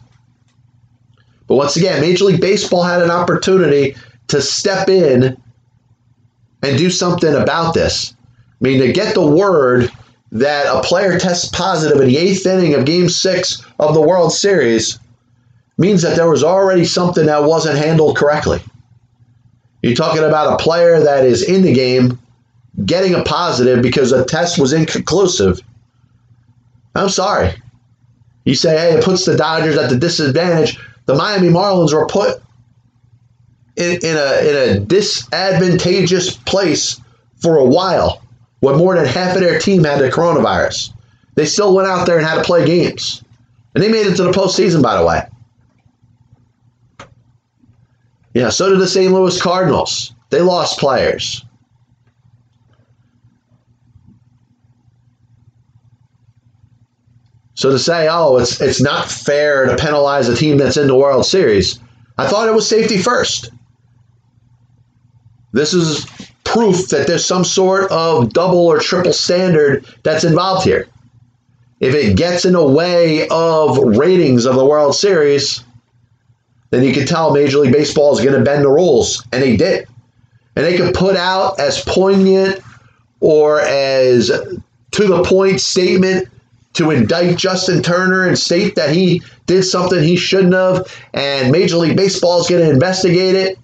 But 1.50 1.56
once 1.56 1.74
again, 1.74 2.00
Major 2.00 2.26
League 2.26 2.40
Baseball 2.40 2.84
had 2.84 3.02
an 3.02 3.10
opportunity 3.10 3.96
to 4.28 4.40
step 4.40 4.88
in 4.88 5.36
and 6.62 6.78
do 6.78 6.88
something 6.90 7.34
about 7.34 7.74
this. 7.74 8.14
I 8.38 8.54
mean, 8.60 8.80
to 8.80 8.92
get 8.92 9.14
the 9.14 9.26
word 9.26 9.90
that 10.30 10.72
a 10.72 10.80
player 10.80 11.18
tests 11.18 11.48
positive 11.48 12.00
in 12.00 12.06
the 12.06 12.18
eighth 12.18 12.46
inning 12.46 12.74
of 12.74 12.84
game 12.84 13.08
six 13.08 13.66
of 13.80 13.94
the 13.94 14.00
World 14.00 14.32
Series 14.32 15.00
means 15.76 16.02
that 16.02 16.14
there 16.14 16.30
was 16.30 16.44
already 16.44 16.84
something 16.84 17.26
that 17.26 17.42
wasn't 17.42 17.78
handled 17.78 18.16
correctly. 18.16 18.60
You're 19.82 19.96
talking 19.96 20.22
about 20.22 20.52
a 20.52 20.62
player 20.62 21.00
that 21.00 21.24
is 21.24 21.42
in 21.42 21.62
the 21.62 21.72
game 21.72 22.16
getting 22.86 23.16
a 23.16 23.24
positive 23.24 23.82
because 23.82 24.12
a 24.12 24.24
test 24.24 24.56
was 24.56 24.72
inconclusive. 24.72 25.58
I'm 26.94 27.08
sorry. 27.08 27.60
You 28.44 28.54
say, 28.54 28.78
hey, 28.78 28.96
it 28.96 29.04
puts 29.04 29.24
the 29.24 29.36
Dodgers 29.36 29.76
at 29.76 29.90
the 29.90 29.96
disadvantage. 29.96 30.78
The 31.10 31.16
Miami 31.16 31.48
Marlins 31.48 31.92
were 31.92 32.06
put 32.06 32.40
in, 33.74 33.98
in, 34.00 34.16
a, 34.16 34.48
in 34.48 34.56
a 34.56 34.78
disadvantageous 34.78 36.36
place 36.36 37.00
for 37.34 37.56
a 37.56 37.64
while 37.64 38.22
when 38.60 38.76
more 38.76 38.94
than 38.94 39.06
half 39.06 39.34
of 39.34 39.42
their 39.42 39.58
team 39.58 39.82
had 39.82 39.98
the 39.98 40.08
coronavirus. 40.08 40.92
They 41.34 41.46
still 41.46 41.74
went 41.74 41.88
out 41.88 42.06
there 42.06 42.16
and 42.16 42.24
had 42.24 42.36
to 42.36 42.44
play 42.44 42.64
games. 42.64 43.24
And 43.74 43.82
they 43.82 43.88
made 43.88 44.06
it 44.06 44.14
to 44.18 44.22
the 44.22 44.30
postseason, 44.30 44.84
by 44.84 44.98
the 44.98 45.04
way. 45.04 45.26
Yeah, 48.32 48.50
so 48.50 48.70
did 48.70 48.78
the 48.78 48.86
St. 48.86 49.12
Louis 49.12 49.42
Cardinals. 49.42 50.14
They 50.28 50.42
lost 50.42 50.78
players. 50.78 51.44
So 57.60 57.68
to 57.68 57.78
say, 57.78 58.08
oh, 58.10 58.38
it's 58.38 58.58
it's 58.58 58.80
not 58.80 59.10
fair 59.10 59.66
to 59.66 59.76
penalize 59.76 60.30
a 60.30 60.34
team 60.34 60.56
that's 60.56 60.78
in 60.78 60.86
the 60.86 60.94
World 60.94 61.26
Series, 61.26 61.78
I 62.16 62.26
thought 62.26 62.48
it 62.48 62.54
was 62.54 62.66
safety 62.66 62.96
first. 62.96 63.50
This 65.52 65.74
is 65.74 66.06
proof 66.44 66.88
that 66.88 67.06
there's 67.06 67.22
some 67.22 67.44
sort 67.44 67.90
of 67.90 68.32
double 68.32 68.66
or 68.66 68.78
triple 68.78 69.12
standard 69.12 69.84
that's 70.04 70.24
involved 70.24 70.64
here. 70.64 70.88
If 71.80 71.94
it 71.94 72.16
gets 72.16 72.46
in 72.46 72.54
the 72.54 72.66
way 72.66 73.28
of 73.28 73.76
ratings 73.76 74.46
of 74.46 74.54
the 74.54 74.64
World 74.64 74.96
Series, 74.96 75.62
then 76.70 76.82
you 76.82 76.94
can 76.94 77.04
tell 77.04 77.34
Major 77.34 77.58
League 77.58 77.74
Baseball 77.74 78.16
is 78.16 78.24
going 78.24 78.38
to 78.38 78.42
bend 78.42 78.64
the 78.64 78.70
rules. 78.70 79.22
And 79.34 79.42
they 79.42 79.58
did. 79.58 79.86
And 80.56 80.64
they 80.64 80.78
could 80.78 80.94
put 80.94 81.14
out 81.14 81.60
as 81.60 81.84
poignant 81.84 82.62
or 83.20 83.60
as 83.60 84.28
to 84.92 85.06
the 85.06 85.22
point 85.24 85.60
statement 85.60 86.26
to 86.74 86.90
indict 86.90 87.36
Justin 87.36 87.82
Turner 87.82 88.26
and 88.26 88.38
state 88.38 88.76
that 88.76 88.90
he 88.90 89.22
did 89.46 89.62
something 89.64 90.02
he 90.02 90.16
shouldn't 90.16 90.54
have, 90.54 90.86
and 91.12 91.50
Major 91.50 91.76
League 91.76 91.96
Baseball 91.96 92.40
is 92.40 92.48
going 92.48 92.64
to 92.64 92.70
investigate 92.70 93.34
it. 93.34 93.58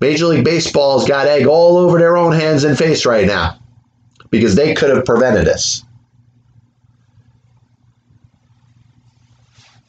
Major 0.00 0.26
League 0.26 0.44
Baseball's 0.44 1.06
got 1.06 1.26
egg 1.26 1.46
all 1.46 1.76
over 1.76 1.98
their 1.98 2.16
own 2.16 2.32
hands 2.32 2.64
and 2.64 2.78
face 2.78 3.04
right 3.04 3.26
now 3.26 3.58
because 4.30 4.54
they 4.54 4.74
could 4.74 4.88
have 4.88 5.04
prevented 5.04 5.44
this. 5.44 5.84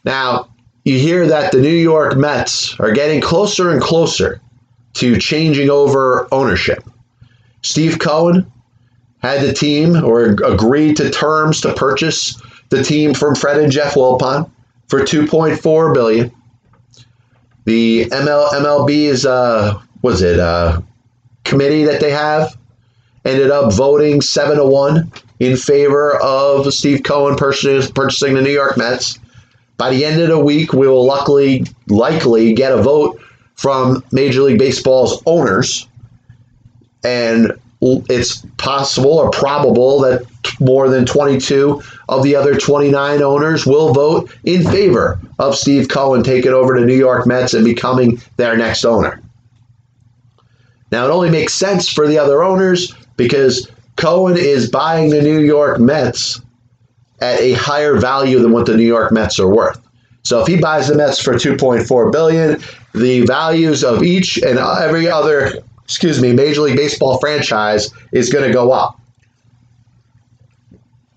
Now, 0.03 0.49
you 0.83 0.97
hear 0.97 1.27
that 1.27 1.51
the 1.51 1.61
New 1.61 1.69
York 1.69 2.17
Mets 2.17 2.77
are 2.79 2.91
getting 2.91 3.21
closer 3.21 3.69
and 3.69 3.81
closer 3.81 4.41
to 4.95 5.17
changing 5.17 5.69
over 5.69 6.27
ownership. 6.33 6.83
Steve 7.61 7.99
Cohen 7.99 8.51
had 9.21 9.41
the 9.41 9.53
team 9.53 10.03
or 10.03 10.25
agreed 10.25 10.97
to 10.97 11.09
terms 11.09 11.61
to 11.61 11.73
purchase 11.73 12.41
the 12.69 12.83
team 12.83 13.13
from 13.13 13.35
Fred 13.35 13.59
and 13.59 13.71
Jeff 13.71 13.93
Wilpon 13.95 14.49
for 14.87 15.01
2.4 15.01 15.93
billion. 15.93 16.31
The 17.65 18.05
ML, 18.05 18.49
MLB 18.49 18.89
is 18.89 19.25
uh 19.25 19.79
was 20.01 20.21
it 20.21 20.39
uh 20.39 20.81
committee 21.43 21.83
that 21.85 22.01
they 22.01 22.11
have 22.11 22.57
ended 23.23 23.51
up 23.51 23.71
voting 23.73 24.21
7 24.21 24.57
to 24.57 24.65
1 24.65 25.11
in 25.39 25.57
favor 25.57 26.17
of 26.21 26.71
Steve 26.73 27.03
Cohen 27.03 27.35
purchasing, 27.35 27.93
purchasing 27.93 28.33
the 28.33 28.41
New 28.41 28.51
York 28.51 28.77
Mets. 28.77 29.19
By 29.77 29.89
the 29.91 30.05
end 30.05 30.21
of 30.21 30.27
the 30.27 30.39
week, 30.39 30.73
we 30.73 30.87
will 30.87 31.05
luckily 31.05 31.65
likely 31.87 32.53
get 32.53 32.71
a 32.71 32.81
vote 32.81 33.19
from 33.55 34.03
Major 34.11 34.41
League 34.43 34.59
Baseball's 34.59 35.21
owners, 35.25 35.87
and 37.03 37.59
it's 37.81 38.45
possible 38.57 39.17
or 39.17 39.31
probable 39.31 39.99
that 40.01 40.23
more 40.59 40.87
than 40.89 41.05
22 41.05 41.81
of 42.09 42.23
the 42.23 42.35
other 42.35 42.55
29 42.55 43.21
owners 43.21 43.65
will 43.65 43.93
vote 43.93 44.31
in 44.43 44.63
favor 44.63 45.19
of 45.39 45.55
Steve 45.55 45.87
Cohen 45.87 46.23
taking 46.23 46.51
over 46.51 46.79
the 46.79 46.85
New 46.85 46.95
York 46.95 47.25
Mets 47.25 47.53
and 47.53 47.65
becoming 47.65 48.21
their 48.37 48.55
next 48.55 48.85
owner. 48.85 49.21
Now, 50.91 51.05
it 51.05 51.09
only 51.09 51.29
makes 51.29 51.53
sense 51.53 51.89
for 51.89 52.07
the 52.07 52.19
other 52.19 52.43
owners 52.43 52.93
because 53.17 53.71
Cohen 53.95 54.37
is 54.37 54.69
buying 54.69 55.09
the 55.09 55.21
New 55.21 55.39
York 55.39 55.79
Mets 55.79 56.41
at 57.19 57.39
a 57.39 57.53
higher 57.53 57.97
value 57.97 58.39
than 58.39 58.51
what 58.51 58.65
the 58.65 58.75
New 58.75 58.85
York 58.85 59.11
Mets 59.11 59.39
are 59.39 59.47
worth. 59.47 59.79
So 60.23 60.41
if 60.41 60.47
he 60.47 60.57
buys 60.57 60.87
the 60.87 60.95
Mets 60.95 61.21
for 61.21 61.33
2.4 61.33 62.11
billion, 62.11 62.61
the 62.93 63.25
values 63.25 63.83
of 63.83 64.03
each 64.03 64.37
and 64.37 64.59
every 64.59 65.07
other, 65.07 65.63
excuse 65.91 66.21
me, 66.21 66.31
Major 66.31 66.61
League 66.61 66.77
Baseball 66.77 67.19
franchise 67.19 67.91
is 68.13 68.29
going 68.29 68.47
to 68.47 68.53
go 68.53 68.71
up. 68.71 68.97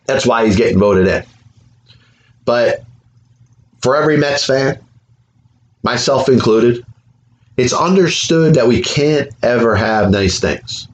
That's 0.07 0.27
why 0.27 0.45
he's 0.45 0.57
getting 0.57 0.81
voted 0.81 1.07
in. 1.07 1.25
But 2.45 2.83
for 3.81 3.95
every 3.95 4.17
Mets 4.17 4.45
fan, 4.45 4.81
myself 5.85 6.29
included, 6.29 6.85
it's 7.57 7.73
understood 7.73 8.55
that 8.55 8.67
we 8.67 8.83
can't 8.83 9.31
ever 9.45 9.77
have 9.77 10.11
nice 10.11 10.41
things. 10.41 10.89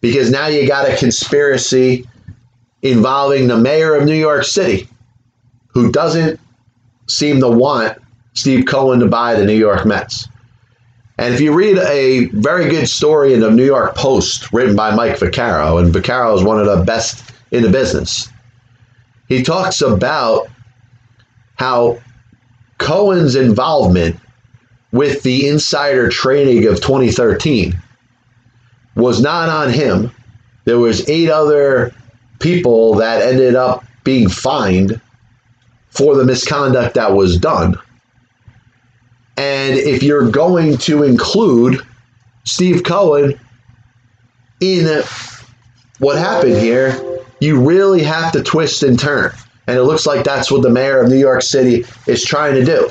Because 0.00 0.30
now 0.30 0.46
you 0.46 0.68
got 0.68 0.88
a 0.88 0.96
conspiracy 0.96 2.08
involving 2.82 3.48
the 3.48 3.56
mayor 3.58 3.96
of 3.96 4.04
New 4.04 4.14
York 4.14 4.44
City, 4.44 4.88
who 5.66 5.90
doesn't 5.90 6.38
seem 7.08 7.40
to 7.40 7.48
want 7.48 7.98
Steve 8.34 8.64
Cohen 8.66 9.00
to 9.00 9.08
buy 9.08 9.34
the 9.34 9.44
New 9.44 9.58
York 9.58 9.84
Mets. 9.84 10.28
And 11.18 11.34
if 11.34 11.40
you 11.40 11.52
read 11.52 11.78
a 11.78 12.26
very 12.26 12.68
good 12.68 12.88
story 12.88 13.34
in 13.34 13.40
the 13.40 13.50
New 13.50 13.64
York 13.64 13.96
Post 13.96 14.52
written 14.52 14.76
by 14.76 14.94
Mike 14.94 15.18
Vaccaro, 15.18 15.82
and 15.82 15.92
Vaccaro 15.92 16.36
is 16.36 16.44
one 16.44 16.60
of 16.60 16.66
the 16.66 16.84
best 16.84 17.32
in 17.50 17.62
the 17.64 17.68
business, 17.68 18.28
he 19.28 19.42
talks 19.42 19.82
about 19.82 20.48
how 21.56 21.98
Cohen's 22.78 23.34
involvement 23.34 24.16
with 24.92 25.22
the 25.24 25.48
insider 25.48 26.08
trading 26.08 26.66
of 26.66 26.80
2013 26.80 27.76
was 28.94 29.20
not 29.20 29.48
on 29.48 29.70
him. 29.70 30.12
There 30.64 30.78
was 30.78 31.08
eight 31.08 31.30
other 31.30 31.92
people 32.38 32.94
that 32.94 33.22
ended 33.22 33.56
up 33.56 33.84
being 34.04 34.28
fined 34.28 35.00
for 35.90 36.14
the 36.14 36.24
misconduct 36.24 36.94
that 36.94 37.12
was 37.12 37.38
done. 37.38 37.76
And 39.38 39.78
if 39.78 40.02
you're 40.02 40.28
going 40.28 40.78
to 40.78 41.04
include 41.04 41.80
Steve 42.42 42.82
Cohen 42.82 43.38
in 44.60 45.02
what 46.00 46.18
happened 46.18 46.56
here, 46.56 47.22
you 47.40 47.64
really 47.64 48.02
have 48.02 48.32
to 48.32 48.42
twist 48.42 48.82
and 48.82 48.98
turn. 48.98 49.30
And 49.68 49.78
it 49.78 49.84
looks 49.84 50.06
like 50.06 50.24
that's 50.24 50.50
what 50.50 50.62
the 50.62 50.70
mayor 50.70 51.00
of 51.00 51.08
New 51.08 51.16
York 51.16 51.42
City 51.42 51.84
is 52.08 52.24
trying 52.24 52.54
to 52.54 52.64
do. 52.64 52.90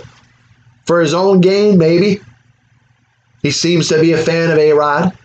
For 0.86 1.02
his 1.02 1.14
own 1.14 1.42
gain, 1.42 1.78
maybe. 1.78 2.22
He 3.42 3.52
seems 3.52 3.90
to 3.90 4.00
be 4.00 4.14
a 4.14 4.18
fan 4.18 4.50
of 4.50 4.58
A 4.58 4.72
Rod. 4.72 5.18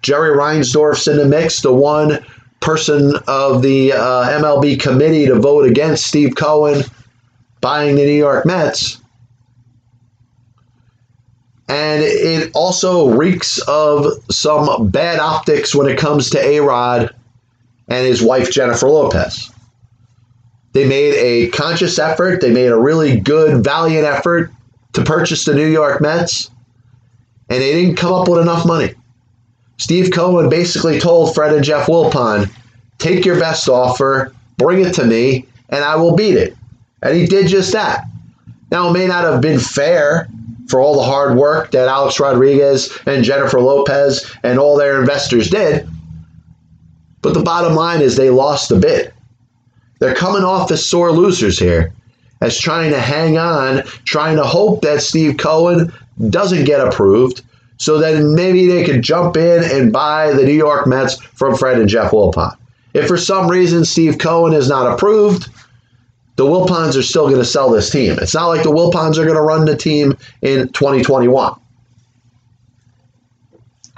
Jerry 0.00 0.34
Reinsdorf's 0.34 1.06
in 1.06 1.18
the 1.18 1.26
mix, 1.26 1.60
the 1.60 1.72
one 1.72 2.24
person 2.60 3.12
of 3.26 3.60
the 3.60 3.92
uh, 3.92 4.40
MLB 4.40 4.80
committee 4.80 5.26
to 5.26 5.38
vote 5.38 5.66
against 5.66 6.06
Steve 6.06 6.34
Cohen 6.34 6.82
buying 7.60 7.96
the 7.96 8.06
New 8.06 8.16
York 8.16 8.46
Mets. 8.46 9.01
And 11.72 12.02
it 12.02 12.50
also 12.52 13.08
reeks 13.08 13.58
of 13.60 14.22
some 14.30 14.90
bad 14.90 15.18
optics 15.18 15.74
when 15.74 15.88
it 15.88 15.98
comes 15.98 16.28
to 16.30 16.38
A 16.38 16.60
Rod 16.60 17.14
and 17.88 18.06
his 18.06 18.22
wife, 18.22 18.50
Jennifer 18.50 18.90
Lopez. 18.90 19.50
They 20.74 20.86
made 20.86 21.14
a 21.14 21.48
conscious 21.48 21.98
effort, 21.98 22.42
they 22.42 22.52
made 22.52 22.66
a 22.66 22.78
really 22.78 23.18
good, 23.18 23.64
valiant 23.64 24.04
effort 24.04 24.52
to 24.92 25.02
purchase 25.02 25.46
the 25.46 25.54
New 25.54 25.66
York 25.66 26.02
Mets, 26.02 26.50
and 27.48 27.62
they 27.62 27.72
didn't 27.72 27.96
come 27.96 28.12
up 28.12 28.28
with 28.28 28.42
enough 28.42 28.66
money. 28.66 28.92
Steve 29.78 30.10
Cohen 30.12 30.50
basically 30.50 31.00
told 31.00 31.34
Fred 31.34 31.54
and 31.54 31.64
Jeff 31.64 31.86
Wilpon, 31.86 32.50
take 32.98 33.24
your 33.24 33.40
best 33.40 33.66
offer, 33.66 34.34
bring 34.58 34.84
it 34.84 34.92
to 34.96 35.06
me, 35.06 35.46
and 35.70 35.82
I 35.82 35.96
will 35.96 36.14
beat 36.16 36.36
it. 36.36 36.54
And 37.00 37.16
he 37.16 37.24
did 37.24 37.46
just 37.48 37.72
that. 37.72 38.04
Now, 38.70 38.90
it 38.90 38.92
may 38.92 39.06
not 39.06 39.24
have 39.24 39.40
been 39.40 39.58
fair 39.58 40.28
for 40.72 40.80
all 40.80 40.96
the 40.96 41.02
hard 41.02 41.36
work 41.36 41.70
that 41.72 41.86
Alex 41.86 42.18
Rodriguez 42.18 42.98
and 43.04 43.22
Jennifer 43.22 43.60
Lopez 43.60 44.34
and 44.42 44.58
all 44.58 44.74
their 44.74 44.98
investors 44.98 45.50
did, 45.50 45.86
but 47.20 47.34
the 47.34 47.42
bottom 47.42 47.74
line 47.74 48.00
is 48.00 48.16
they 48.16 48.30
lost 48.30 48.70
the 48.70 48.78
bid. 48.78 49.12
They're 49.98 50.14
coming 50.14 50.44
off 50.44 50.70
as 50.70 50.82
sore 50.82 51.12
losers 51.12 51.58
here, 51.58 51.92
as 52.40 52.58
trying 52.58 52.90
to 52.92 52.98
hang 52.98 53.36
on, 53.36 53.82
trying 54.06 54.36
to 54.36 54.44
hope 54.44 54.80
that 54.80 55.02
Steve 55.02 55.36
Cohen 55.36 55.92
doesn't 56.30 56.64
get 56.64 56.80
approved, 56.80 57.42
so 57.76 57.98
then 57.98 58.34
maybe 58.34 58.66
they 58.66 58.82
could 58.82 59.02
jump 59.02 59.36
in 59.36 59.62
and 59.64 59.92
buy 59.92 60.32
the 60.32 60.42
New 60.42 60.54
York 60.54 60.86
Mets 60.86 61.20
from 61.34 61.54
Fred 61.54 61.80
and 61.80 61.88
Jeff 61.88 62.12
Wilpon. 62.12 62.56
If 62.94 63.08
for 63.08 63.18
some 63.18 63.46
reason 63.46 63.84
Steve 63.84 64.16
Cohen 64.16 64.54
is 64.54 64.70
not 64.70 64.90
approved, 64.90 65.50
the 66.36 66.44
Wilpons 66.44 66.96
are 66.96 67.02
still 67.02 67.26
going 67.26 67.40
to 67.40 67.44
sell 67.44 67.70
this 67.70 67.90
team. 67.90 68.18
It's 68.20 68.34
not 68.34 68.46
like 68.46 68.62
the 68.62 68.70
Wilpons 68.70 69.18
are 69.18 69.24
going 69.24 69.36
to 69.36 69.42
run 69.42 69.64
the 69.64 69.76
team 69.76 70.16
in 70.40 70.68
2021. 70.68 71.58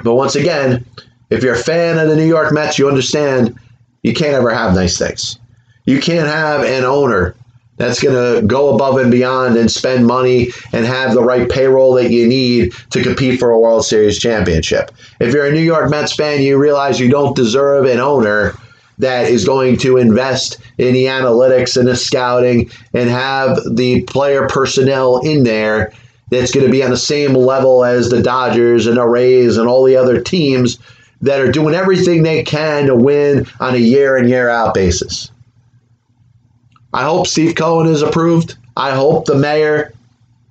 But 0.02 0.14
once 0.14 0.34
again, 0.34 0.84
if 1.30 1.42
you're 1.42 1.54
a 1.54 1.58
fan 1.58 1.98
of 1.98 2.08
the 2.08 2.16
New 2.16 2.26
York 2.26 2.52
Mets, 2.52 2.78
you 2.78 2.88
understand 2.88 3.58
you 4.02 4.12
can't 4.12 4.34
ever 4.34 4.50
have 4.50 4.74
nice 4.74 4.98
things. 4.98 5.38
You 5.86 6.00
can't 6.00 6.26
have 6.26 6.62
an 6.62 6.84
owner 6.84 7.34
that's 7.76 8.02
going 8.02 8.14
to 8.14 8.46
go 8.46 8.74
above 8.74 8.98
and 8.98 9.10
beyond 9.10 9.56
and 9.56 9.70
spend 9.70 10.06
money 10.06 10.48
and 10.72 10.86
have 10.86 11.14
the 11.14 11.22
right 11.22 11.48
payroll 11.48 11.94
that 11.94 12.10
you 12.10 12.26
need 12.26 12.72
to 12.90 13.02
compete 13.02 13.40
for 13.40 13.50
a 13.50 13.58
World 13.58 13.84
Series 13.84 14.18
championship. 14.18 14.90
If 15.20 15.32
you're 15.32 15.46
a 15.46 15.52
New 15.52 15.60
York 15.60 15.90
Mets 15.90 16.14
fan, 16.14 16.42
you 16.42 16.56
realize 16.58 17.00
you 17.00 17.10
don't 17.10 17.34
deserve 17.34 17.86
an 17.86 17.98
owner 17.98 18.54
that 19.04 19.30
is 19.30 19.44
going 19.44 19.76
to 19.78 19.98
invest 19.98 20.58
in 20.78 20.94
the 20.94 21.04
analytics 21.04 21.76
and 21.76 21.86
the 21.86 21.94
scouting 21.94 22.70
and 22.92 23.08
have 23.10 23.58
the 23.76 24.02
player 24.02 24.48
personnel 24.48 25.20
in 25.20 25.44
there 25.44 25.92
that's 26.30 26.52
going 26.52 26.66
to 26.66 26.72
be 26.72 26.82
on 26.82 26.90
the 26.90 26.96
same 26.96 27.34
level 27.34 27.84
as 27.84 28.08
the 28.08 28.22
Dodgers 28.22 28.86
and 28.86 28.96
the 28.96 29.06
Rays 29.06 29.56
and 29.56 29.68
all 29.68 29.84
the 29.84 29.96
other 29.96 30.20
teams 30.20 30.78
that 31.20 31.40
are 31.40 31.52
doing 31.52 31.74
everything 31.74 32.22
they 32.22 32.42
can 32.42 32.86
to 32.86 32.96
win 32.96 33.46
on 33.60 33.74
a 33.74 33.78
year 33.78 34.16
in, 34.16 34.28
year 34.28 34.48
out 34.48 34.74
basis. 34.74 35.30
I 36.92 37.02
hope 37.02 37.26
Steve 37.26 37.54
Cohen 37.54 37.86
is 37.86 38.02
approved. 38.02 38.56
I 38.76 38.92
hope 38.92 39.26
the 39.26 39.34
mayor 39.34 39.92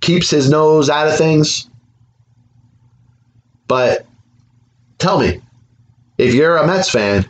keeps 0.02 0.30
his 0.30 0.50
nose 0.50 0.90
out 0.90 1.08
of 1.08 1.18
things. 1.18 1.70
But 3.68 4.06
tell 5.00 5.20
me, 5.20 5.42
if 6.18 6.34
you're 6.34 6.58
a 6.58 6.68
Mets 6.68 6.90
fan, 6.90 7.26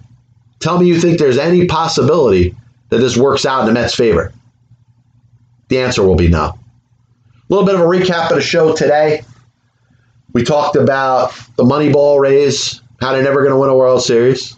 tell 0.64 0.80
me 0.80 0.88
you 0.88 1.00
think 1.00 1.20
there's 1.20 1.38
any 1.38 1.68
possibility 1.68 2.56
that 2.90 2.98
this 2.98 3.18
works 3.18 3.46
out 3.46 3.62
in 3.62 3.68
the 3.68 3.74
Mets' 3.74 3.96
favor. 3.96 4.34
The 5.68 5.80
answer 5.80 6.04
will 6.04 6.16
be 6.16 6.28
no. 6.28 6.46
A 6.46 6.58
little 7.50 7.66
bit 7.66 7.76
of 7.76 7.82
a 7.82 7.86
recap 7.86 8.30
of 8.30 8.38
the 8.38 8.42
show 8.42 8.76
today. 8.76 9.24
We 10.34 10.44
talked 10.44 10.76
about 10.76 11.34
the 11.58 11.64
Moneyball 11.64 12.20
Rays 12.20 12.82
how 13.04 13.12
they're 13.12 13.24
never 13.24 13.42
going 13.42 13.52
to 13.52 13.58
win 13.58 13.70
a 13.70 13.76
World 13.76 14.02
Series. 14.02 14.56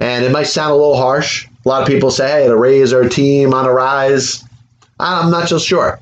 And 0.00 0.24
it 0.24 0.32
might 0.32 0.44
sound 0.44 0.72
a 0.72 0.76
little 0.76 0.96
harsh. 0.96 1.46
A 1.64 1.68
lot 1.68 1.82
of 1.82 1.88
people 1.88 2.10
say, 2.10 2.28
hey, 2.28 2.48
the 2.48 2.56
Rays 2.56 2.92
are 2.92 3.02
a 3.02 3.08
team 3.08 3.54
on 3.54 3.66
a 3.66 3.72
rise. 3.72 4.44
I'm 4.98 5.30
not 5.30 5.48
so 5.48 5.58
sure. 5.58 6.00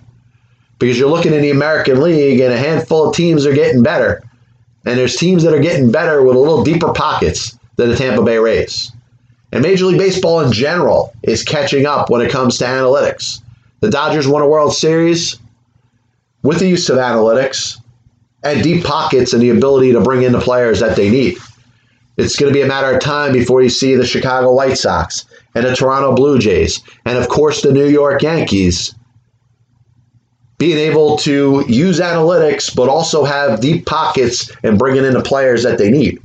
Because 0.79 0.99
you're 0.99 1.11
looking 1.11 1.35
in 1.35 1.43
the 1.43 1.51
American 1.51 2.01
League 2.01 2.41
and 2.41 2.53
a 2.53 2.57
handful 2.57 3.09
of 3.09 3.15
teams 3.15 3.45
are 3.45 3.53
getting 3.53 3.83
better. 3.83 4.23
And 4.87 4.99
there's 4.99 5.17
teams 5.17 5.43
that 5.43 5.53
are 5.53 5.61
getting 5.61 5.91
better 5.91 6.23
with 6.23 6.37
a 6.37 6.39
little 6.39 6.65
deeper 6.65 6.93
pockets 6.93 7.59
than 7.77 7.91
the 7.91 7.97
Tampa 7.97 8.23
Bay 8.23 8.39
Rays. 8.39 8.93
And 9.53 9.63
Major 9.63 9.87
League 9.87 9.99
Baseball 9.99 10.41
in 10.41 10.53
general 10.53 11.13
is 11.23 11.43
catching 11.43 11.87
up 11.87 12.09
when 12.09 12.21
it 12.21 12.31
comes 12.31 12.59
to 12.59 12.65
analytics. 12.65 13.43
The 13.81 13.91
Dodgers 13.91 14.29
won 14.29 14.43
a 14.43 14.49
World 14.49 14.75
Series 14.75 15.39
with 16.43 16.59
the 16.61 16.69
use 16.69 16.89
of 16.89 16.99
analytics 16.99 17.79
and 18.43 18.63
deep 18.63 18.85
pockets 18.85 19.33
and 19.33 19.43
the 19.43 19.51
ability 19.51 19.93
to 19.93 20.01
bring 20.01 20.23
in 20.23 20.33
the 20.33 20.41
players 20.41 20.81
that 20.81 20.97
they 20.97 21.11
need. 21.11 21.37
It's 22.17 22.37
going 22.37 22.53
to 22.53 22.57
be 22.57 22.63
a 22.63 22.69
matter 22.69 22.95
of 22.95 23.01
time 23.01 23.33
before 23.33 23.63
you 23.63 23.71
see 23.71 23.95
the 23.95 24.07
Chicago 24.07 24.53
White 24.55 24.77
Sox 24.77 25.25
and 25.55 25.65
the 25.65 25.75
Toronto 25.75 26.15
Blue 26.15 26.39
Jays 26.39 26.81
and, 27.05 27.19
of 27.19 27.29
course, 27.29 27.63
the 27.63 27.73
New 27.73 27.87
York 27.87 28.23
Yankees 28.23 28.95
being 30.59 30.77
able 30.77 31.17
to 31.17 31.65
use 31.67 32.01
analytics 32.01 32.75
but 32.75 32.89
also 32.89 33.25
have 33.25 33.61
deep 33.61 33.87
pockets 33.87 34.51
and 34.63 34.79
bringing 34.79 35.05
in 35.05 35.15
the 35.15 35.23
players 35.23 35.63
that 35.63 35.79
they 35.79 35.91
need. 35.91 36.21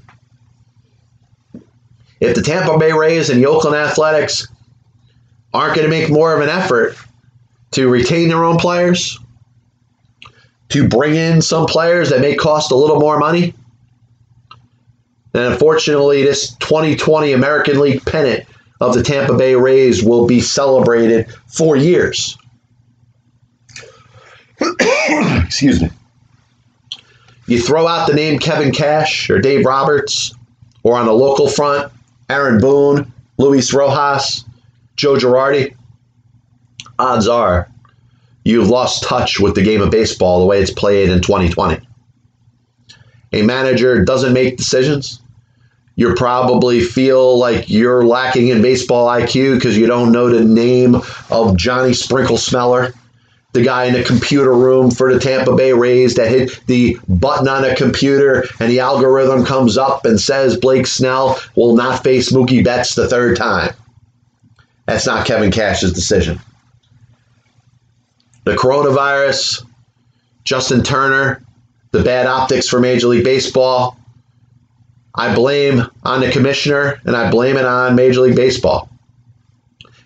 If 2.25 2.35
the 2.35 2.41
Tampa 2.41 2.77
Bay 2.77 2.91
Rays 2.91 3.29
and 3.29 3.39
the 3.39 3.45
Oakland 3.45 3.75
Athletics 3.75 4.47
aren't 5.53 5.75
going 5.75 5.89
to 5.89 5.89
make 5.89 6.09
more 6.09 6.33
of 6.33 6.41
an 6.41 6.49
effort 6.49 6.97
to 7.71 7.87
retain 7.87 8.29
their 8.29 8.43
own 8.43 8.57
players, 8.57 9.19
to 10.69 10.87
bring 10.87 11.15
in 11.15 11.41
some 11.41 11.65
players 11.65 12.09
that 12.09 12.21
may 12.21 12.35
cost 12.35 12.71
a 12.71 12.75
little 12.75 12.99
more 12.99 13.19
money. 13.19 13.53
then 15.33 15.51
unfortunately, 15.51 16.23
this 16.23 16.55
2020 16.55 17.33
American 17.33 17.79
League 17.79 18.03
pennant 18.05 18.45
of 18.81 18.93
the 18.93 19.03
Tampa 19.03 19.37
Bay 19.37 19.55
Rays 19.55 20.03
will 20.03 20.25
be 20.25 20.41
celebrated 20.41 21.31
for 21.47 21.75
years. 21.75 22.37
Excuse 25.09 25.81
me. 25.81 25.89
You 27.47 27.61
throw 27.61 27.87
out 27.87 28.07
the 28.07 28.15
name 28.15 28.39
Kevin 28.39 28.71
Cash 28.71 29.29
or 29.29 29.39
Dave 29.39 29.65
Roberts, 29.65 30.33
or 30.83 30.97
on 30.97 31.05
the 31.05 31.13
local 31.13 31.47
front, 31.47 31.91
Aaron 32.29 32.59
Boone, 32.59 33.11
Luis 33.37 33.73
Rojas, 33.73 34.45
Joe 34.95 35.15
Girardi. 35.15 35.75
Odds 36.97 37.27
are 37.27 37.69
you've 38.45 38.69
lost 38.69 39.03
touch 39.03 39.39
with 39.39 39.55
the 39.55 39.63
game 39.63 39.81
of 39.81 39.91
baseball 39.91 40.39
the 40.39 40.45
way 40.45 40.61
it's 40.61 40.71
played 40.71 41.09
in 41.09 41.21
2020. 41.21 41.85
A 43.33 43.41
manager 43.41 44.03
doesn't 44.05 44.31
make 44.31 44.57
decisions. 44.57 45.19
You 45.97 46.13
probably 46.13 46.81
feel 46.81 47.37
like 47.37 47.69
you're 47.69 48.05
lacking 48.05 48.49
in 48.49 48.61
baseball 48.61 49.07
IQ 49.07 49.55
because 49.55 49.77
you 49.77 49.87
don't 49.87 50.11
know 50.11 50.29
the 50.29 50.43
name 50.43 50.95
of 51.31 51.57
Johnny 51.57 51.93
Sprinkle 51.93 52.37
Smeller, 52.37 52.93
the 53.55 53.63
guy 53.63 53.85
in 53.85 53.93
the 53.93 54.03
computer 54.03 54.53
room 54.53 54.91
for 54.91 55.11
the 55.11 55.19
Tampa 55.19 55.55
Bay 55.55 55.73
Rays 55.73 56.13
that 56.15 56.29
hit 56.29 56.61
the 56.67 56.97
button 57.09 57.47
on 57.47 57.65
a 57.65 57.75
computer 57.75 58.45
and 58.59 58.69
the 58.71 58.79
algorithm 58.79 59.43
comes 59.43 59.77
up 59.77 60.05
and 60.05 60.19
says 60.19 60.57
Blake 60.57 60.85
Snell 60.85 61.39
will 61.55 61.75
not 61.75 62.03
face 62.03 62.31
Mookie 62.31 62.63
Betts 62.63 62.93
the 62.93 63.07
third 63.07 63.35
time. 63.35 63.73
That's 64.85 65.07
not 65.07 65.25
Kevin 65.25 65.51
Cash's 65.51 65.91
decision 65.91 66.39
the 68.45 68.55
coronavirus, 68.55 69.65
Justin 70.43 70.83
Turner, 70.83 71.41
the 71.91 72.03
bad 72.03 72.27
optics 72.27 72.69
for 72.69 72.79
Major 72.79 73.07
League 73.07 73.23
Baseball, 73.23 73.97
I 75.15 75.33
blame 75.33 75.81
on 76.03 76.21
the 76.21 76.31
commissioner 76.31 76.99
and 77.05 77.15
I 77.15 77.31
blame 77.31 77.57
it 77.57 77.65
on 77.65 77.95
Major 77.95 78.21
League 78.21 78.35
Baseball. 78.35 78.89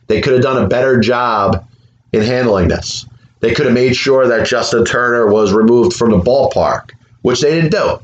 They 0.08 0.22
could 0.22 0.34
have 0.34 0.42
done 0.42 0.64
a 0.64 0.68
better 0.68 1.00
job 1.00 1.68
in 2.14 2.22
handling 2.22 2.70
this. 2.70 3.06
They 3.40 3.54
could 3.54 3.66
have 3.66 3.74
made 3.76 3.96
sure 3.96 4.28
that 4.28 4.48
Justin 4.48 4.86
Turner 4.86 5.28
was 5.28 5.54
removed 5.54 5.96
from 5.96 6.12
the 6.12 6.20
ballpark, 6.20 6.92
which 7.22 7.42
they 7.42 7.52
didn't 7.52 7.72
do. 7.72 8.00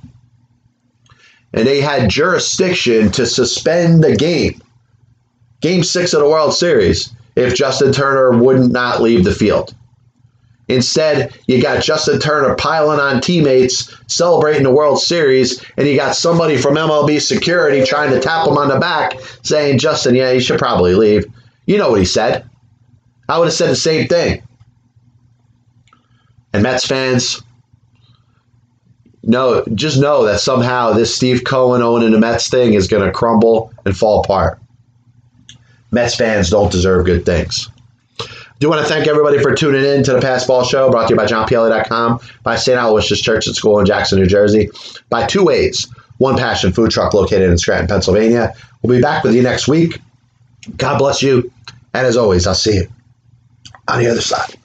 And 1.54 1.68
they 1.68 1.82
had 1.82 2.10
jurisdiction 2.10 3.12
to 3.12 3.26
suspend 3.26 4.04
the 4.04 4.16
game, 4.16 4.62
game 5.62 5.84
six 5.84 6.14
of 6.14 6.22
the 6.22 6.30
World 6.30 6.54
Series, 6.54 7.14
if 7.36 7.56
Justin 7.56 7.92
Turner 7.92 8.38
would 8.38 8.72
not 8.72 9.02
leave 9.02 9.24
the 9.24 9.34
field. 9.34 9.74
Instead, 10.68 11.38
you 11.48 11.62
got 11.62 11.84
Justin 11.84 12.20
Turner 12.20 12.56
piling 12.56 13.00
on 13.00 13.22
teammates, 13.22 13.96
celebrating 14.08 14.64
the 14.64 14.72
World 14.72 15.00
Series, 15.00 15.64
and 15.78 15.88
you 15.88 15.96
got 15.96 16.16
somebody 16.16 16.58
from 16.58 16.76
MLB 16.76 17.22
security 17.22 17.84
trying 17.86 18.10
to 18.12 18.20
tap 18.20 18.48
him 18.48 18.58
on 18.58 18.70
the 18.70 18.80
back, 18.80 19.14
saying, 19.44 19.78
Justin, 19.78 20.16
yeah, 20.16 20.32
you 20.32 20.40
should 20.40 20.58
probably 20.58 20.96
leave. 20.96 21.26
You 21.68 21.78
know 21.78 21.92
what 21.92 22.00
he 22.00 22.06
said. 22.06 22.50
I 23.30 23.38
would 23.38 23.46
have 23.46 23.54
said 23.54 23.70
the 23.70 23.76
same 23.76 24.08
thing. 24.08 24.42
And 26.56 26.64
Mets 26.64 26.88
fans, 26.88 27.44
know, 29.24 29.66
just 29.74 30.00
know 30.00 30.24
that 30.24 30.40
somehow 30.40 30.94
this 30.94 31.14
Steve 31.14 31.44
Cohen 31.44 31.82
owning 31.82 32.12
the 32.12 32.18
Mets 32.18 32.50
thing 32.50 32.76
is 32.76 32.88
going 32.88 33.06
to 33.06 33.12
crumble 33.12 33.74
and 33.84 33.96
fall 33.96 34.24
apart. 34.24 34.58
Mets 35.92 36.16
fans 36.16 36.50
don't 36.50 36.72
deserve 36.72 37.06
good 37.06 37.26
things. 37.26 37.70
Do 38.60 38.70
want 38.70 38.88
to 38.88 38.88
thank 38.88 39.06
everybody 39.06 39.38
for 39.38 39.54
tuning 39.54 39.84
in 39.84 40.02
to 40.04 40.14
the 40.14 40.20
Passball 40.20 40.66
Show, 40.66 40.90
brought 40.90 41.10
to 41.10 41.14
you 41.14 41.18
by 41.18 41.26
JohnPielli.com, 41.26 42.22
by 42.44 42.56
St. 42.56 42.80
Aloysius 42.80 43.20
Church 43.20 43.48
and 43.48 43.56
School 43.56 43.78
in 43.80 43.86
Jackson, 43.86 44.18
New 44.18 44.26
Jersey, 44.26 44.70
by 45.10 45.28
Two 45.28 45.44
Ways, 45.44 45.90
One 46.20 46.38
Passion 46.38 46.72
Food 46.72 46.90
Truck 46.90 47.14
located 47.14 47.50
in 47.52 47.58
Scranton, 47.58 47.90
Pennsylvania. 47.90 48.56
We'll 48.82 48.98
be 48.98 49.02
back 49.02 49.26
with 49.26 49.36
you 49.36 49.42
next 49.42 49.68
week. 49.68 50.00
God 50.78 51.00
bless 51.00 51.22
you. 51.22 51.52
And 51.94 52.08
as 52.08 52.16
always, 52.16 52.48
I'll 52.48 52.56
see 52.56 52.76
you 52.76 52.88
on 53.90 54.00
the 54.00 54.08
other 54.08 54.22
side. 54.22 54.56